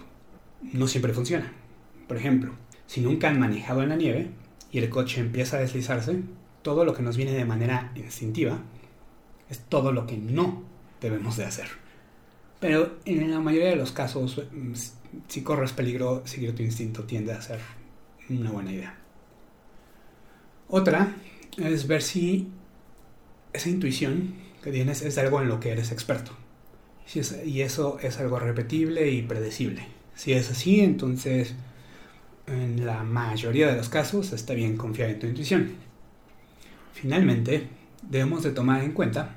No 0.73 0.87
siempre 0.87 1.13
funciona. 1.13 1.53
Por 2.07 2.17
ejemplo, 2.17 2.53
si 2.87 3.01
nunca 3.01 3.29
han 3.29 3.39
manejado 3.39 3.83
en 3.83 3.89
la 3.89 3.95
nieve, 3.95 4.29
y 4.71 4.79
el 4.79 4.89
coche 4.89 5.21
empieza 5.21 5.57
a 5.57 5.61
deslizarse, 5.61 6.21
todo 6.61 6.83
lo 6.83 6.93
que 6.93 7.03
nos 7.03 7.17
viene 7.17 7.31
de 7.31 7.45
manera 7.45 7.91
instintiva 7.95 8.59
es 9.49 9.59
todo 9.59 9.91
lo 9.91 10.05
que 10.07 10.17
no 10.17 10.63
debemos 10.99 11.37
de 11.37 11.45
hacer. 11.45 11.67
Pero 12.59 12.97
en 13.05 13.29
la 13.31 13.39
mayoría 13.39 13.69
de 13.69 13.75
los 13.75 13.91
casos, 13.91 14.41
mm, 14.51 14.73
si 15.27 15.43
corres 15.43 15.71
peligro, 15.71 16.23
seguir 16.25 16.55
tu 16.55 16.63
instinto 16.63 17.03
tiende 17.03 17.31
a 17.33 17.41
ser 17.41 17.59
una 18.29 18.51
buena 18.51 18.71
idea. 18.71 18.97
Otra 20.67 21.15
es 21.57 21.87
ver 21.87 22.01
si 22.01 22.47
esa 23.53 23.69
intuición 23.69 24.33
que 24.63 24.71
tienes 24.71 25.03
es 25.03 25.17
algo 25.17 25.41
en 25.41 25.47
lo 25.47 25.59
que 25.59 25.71
eres 25.71 25.91
experto. 25.91 26.31
y 27.45 27.61
eso 27.61 27.99
es 28.01 28.17
algo 28.17 28.39
repetible 28.39 29.11
y 29.11 29.21
predecible. 29.21 29.85
Si 30.15 30.33
es 30.33 30.49
así, 30.49 30.79
entonces 30.79 31.53
en 32.47 32.85
la 32.85 33.03
mayoría 33.03 33.67
de 33.67 33.75
los 33.75 33.89
casos 33.89 34.31
está 34.33 34.53
bien 34.53 34.77
confiar 34.77 35.09
en 35.09 35.19
tu 35.19 35.27
intuición. 35.27 35.75
Finalmente, 36.93 37.67
debemos 38.03 38.43
de 38.43 38.51
tomar 38.51 38.83
en 38.83 38.91
cuenta, 38.91 39.35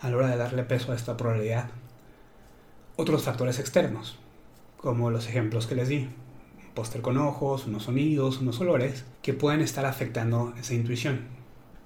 a 0.00 0.10
la 0.10 0.16
hora 0.16 0.28
de 0.28 0.36
darle 0.36 0.64
peso 0.64 0.92
a 0.92 0.96
esta 0.96 1.16
probabilidad, 1.16 1.70
otros 2.96 3.22
factores 3.22 3.58
externos, 3.58 4.18
como 4.76 5.10
los 5.10 5.26
ejemplos 5.26 5.66
que 5.66 5.74
les 5.74 5.88
di, 5.88 5.98
un 5.98 6.74
póster 6.74 7.00
con 7.00 7.16
ojos, 7.16 7.66
unos 7.66 7.84
sonidos, 7.84 8.38
unos 8.38 8.60
olores, 8.60 9.04
que 9.22 9.32
pueden 9.32 9.60
estar 9.60 9.86
afectando 9.86 10.52
esa 10.58 10.74
intuición. 10.74 11.22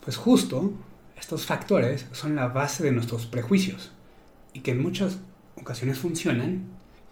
Pues 0.02 0.16
justo 0.16 0.72
estos 1.18 1.46
factores 1.46 2.06
son 2.12 2.34
la 2.34 2.48
base 2.48 2.82
de 2.82 2.92
nuestros 2.92 3.26
prejuicios 3.26 3.92
y 4.52 4.60
que 4.60 4.72
en 4.72 4.82
muchas 4.82 5.18
ocasiones 5.56 5.98
funcionan, 5.98 6.64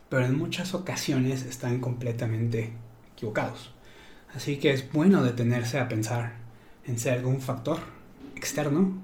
pero 0.09 0.25
en 0.25 0.37
muchas 0.37 0.75
ocasiones 0.75 1.45
están 1.45 1.81
completamente 1.81 2.73
equivocados. 3.17 3.71
Así 4.35 4.59
que 4.59 4.71
es 4.71 4.93
bueno 4.93 5.23
detenerse 5.23 5.81
a 5.81 5.89
pensar 5.89 6.35
en 6.85 6.99
si 6.99 7.09
hay 7.09 7.17
algún 7.17 7.41
factor 7.41 7.79
externo 8.37 9.03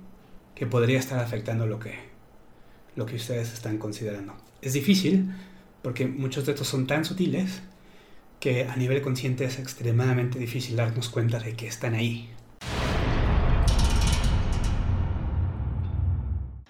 que 0.54 0.66
podría 0.66 0.98
estar 0.98 1.18
afectando 1.18 1.66
lo 1.66 1.78
que, 1.78 1.94
lo 2.94 3.06
que 3.06 3.16
ustedes 3.16 3.52
están 3.52 3.78
considerando. 3.78 4.34
Es 4.60 4.74
difícil 4.74 5.32
porque 5.82 6.06
muchos 6.06 6.44
de 6.44 6.52
estos 6.52 6.68
son 6.68 6.86
tan 6.86 7.04
sutiles 7.04 7.62
que 8.38 8.66
a 8.66 8.76
nivel 8.76 9.00
consciente 9.02 9.44
es 9.44 9.58
extremadamente 9.58 10.38
difícil 10.38 10.76
darnos 10.76 11.08
cuenta 11.08 11.38
de 11.38 11.54
que 11.54 11.66
están 11.66 11.94
ahí. 11.94 12.28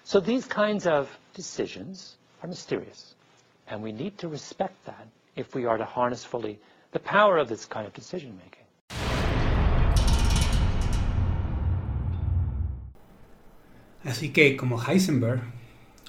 So 0.03 0.21
these 0.21 0.47
kinds 0.47 0.85
of 0.85 1.09
decisions 1.35 2.17
are 2.41 2.47
mysterious, 2.47 3.15
and 3.67 3.83
we 3.83 3.91
need 3.91 4.15
to 4.19 4.29
respect 4.29 4.75
that 4.85 5.07
if 5.35 5.55
we 5.55 5.65
are 5.65 5.77
to 5.79 5.85
harness 5.85 6.23
fully 6.23 6.59
the 6.93 6.99
power 6.99 7.39
of 7.39 7.49
this 7.49 7.65
kind 7.65 7.85
of 7.87 7.93
decision 7.93 8.35
making. 8.35 8.63
Así 14.05 14.31
que, 14.31 14.55
como 14.57 14.81
Heisenberg 14.81 15.41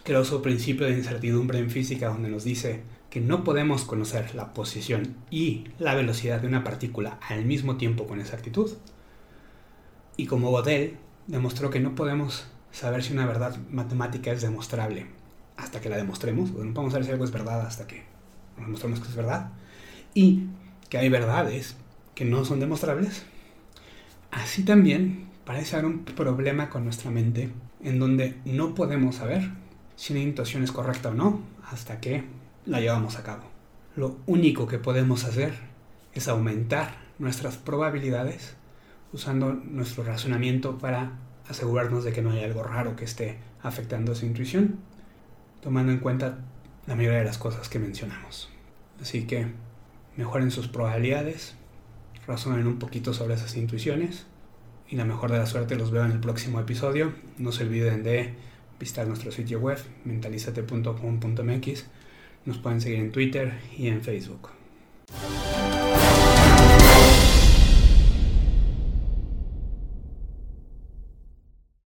creó 0.03 0.25
su 0.25 0.43
principio 0.43 0.87
de 0.87 0.93
incertidumbre 0.93 1.59
en 1.59 1.71
física 1.71 2.09
donde 2.09 2.29
nos 2.29 2.45
dice 2.45 2.83
que 3.09 3.21
no 3.21 3.45
podemos 3.45 3.85
conocer 3.85 4.35
la 4.35 4.53
posición 4.53 5.17
y 5.31 5.65
la 5.79 5.95
velocidad 5.95 6.41
de 6.41 6.49
una 6.49 6.65
partícula 6.65 7.19
al 7.29 7.45
mismo 7.45 7.77
tiempo 7.77 8.07
con 8.07 8.21
exactitud, 8.21 8.73
y 10.17 10.27
como 10.27 10.51
Gödel 10.51 10.99
demostró 11.29 11.71
que 11.71 11.81
no 11.81 11.95
podemos 11.95 12.47
saber 12.73 13.03
si 13.03 13.13
una 13.13 13.25
verdad 13.25 13.57
matemática 13.71 14.33
es 14.33 14.43
demostrable 14.43 15.07
hasta 15.57 15.81
que 15.81 15.89
la 15.89 15.97
demostremos, 15.97 16.51
o 16.51 16.65
no 16.65 16.75
podemos 16.75 16.93
saber 16.93 17.07
si 17.07 17.13
algo 17.13 17.25
es 17.25 17.31
verdad 17.31 17.63
hasta 17.63 17.87
que 17.87 18.03
nos 18.57 18.67
demostremos 18.67 19.01
que 19.01 19.09
es 19.09 19.17
verdad, 19.17 19.53
y 20.13 20.49
que 20.95 20.99
hay 20.99 21.09
verdades 21.09 21.75
que 22.15 22.25
no 22.25 22.45
son 22.45 22.61
demostrables, 22.61 23.25
así 24.31 24.63
también 24.63 25.27
parece 25.45 25.75
haber 25.75 25.87
un 25.87 26.05
problema 26.05 26.71
con 26.71 26.85
nuestra 26.85 27.11
mente 27.11 27.51
en 27.83 27.99
donde 27.99 28.37
no 28.45 28.77
podemos 28.77 29.17
saber 29.17 29.51
si 29.97 30.13
una 30.13 30.23
intuición 30.23 30.63
es 30.63 30.71
correcta 30.71 31.09
o 31.09 31.15
no 31.15 31.41
hasta 31.69 31.99
que 31.99 32.23
la 32.65 32.79
llevamos 32.79 33.17
a 33.17 33.25
cabo. 33.25 33.43
Lo 33.97 34.19
único 34.27 34.69
que 34.69 34.79
podemos 34.79 35.25
hacer 35.25 35.55
es 36.13 36.29
aumentar 36.29 36.95
nuestras 37.19 37.57
probabilidades 37.57 38.55
usando 39.13 39.53
nuestro 39.53 40.05
razonamiento 40.05 40.79
para 40.79 41.19
asegurarnos 41.49 42.05
de 42.05 42.13
que 42.13 42.23
no 42.23 42.31
hay 42.31 42.45
algo 42.45 42.63
raro 42.63 42.95
que 42.95 43.05
esté 43.05 43.41
afectando 43.65 44.13
esa 44.13 44.27
intuición, 44.27 44.79
tomando 45.61 45.91
en 45.91 45.99
cuenta 45.99 46.39
la 46.87 46.95
mayoría 46.95 47.19
de 47.19 47.25
las 47.25 47.39
cosas 47.39 47.69
que 47.69 47.81
mencionamos. 47.81 48.49
Así 49.03 49.27
que 49.27 49.49
mejoren 50.17 50.51
sus 50.51 50.69
probabilidades, 50.69 51.55
razonen 52.27 52.67
un 52.67 52.79
poquito 52.79 53.15
sobre 53.15 53.35
esas 53.35 53.57
intuiciones 53.57 54.27
y 54.89 54.97
la 54.97 55.05
mejor 55.05 55.31
de 55.33 55.39
la 55.39 55.47
suerte 55.47 55.77
los 55.77 55.91
veo 55.91 56.05
en 56.05 56.13
el 56.13 56.21
próximo 56.21 56.61
episodio. 56.61 57.13
No 57.39 57.53
se 57.53 57.65
olviden 57.65 58.03
de 58.03 58.35
visitar 58.79 59.07
nuestro 59.07 59.33
sitio 59.33 59.61
web 59.61 59.79
mentalizate.com.mx. 60.05 61.85
Nos 62.45 62.59
pueden 62.59 62.81
seguir 62.81 62.99
en 62.99 63.13
Twitter 63.13 63.59
y 63.77 63.89
en 63.89 64.03
Facebook. 64.03 64.51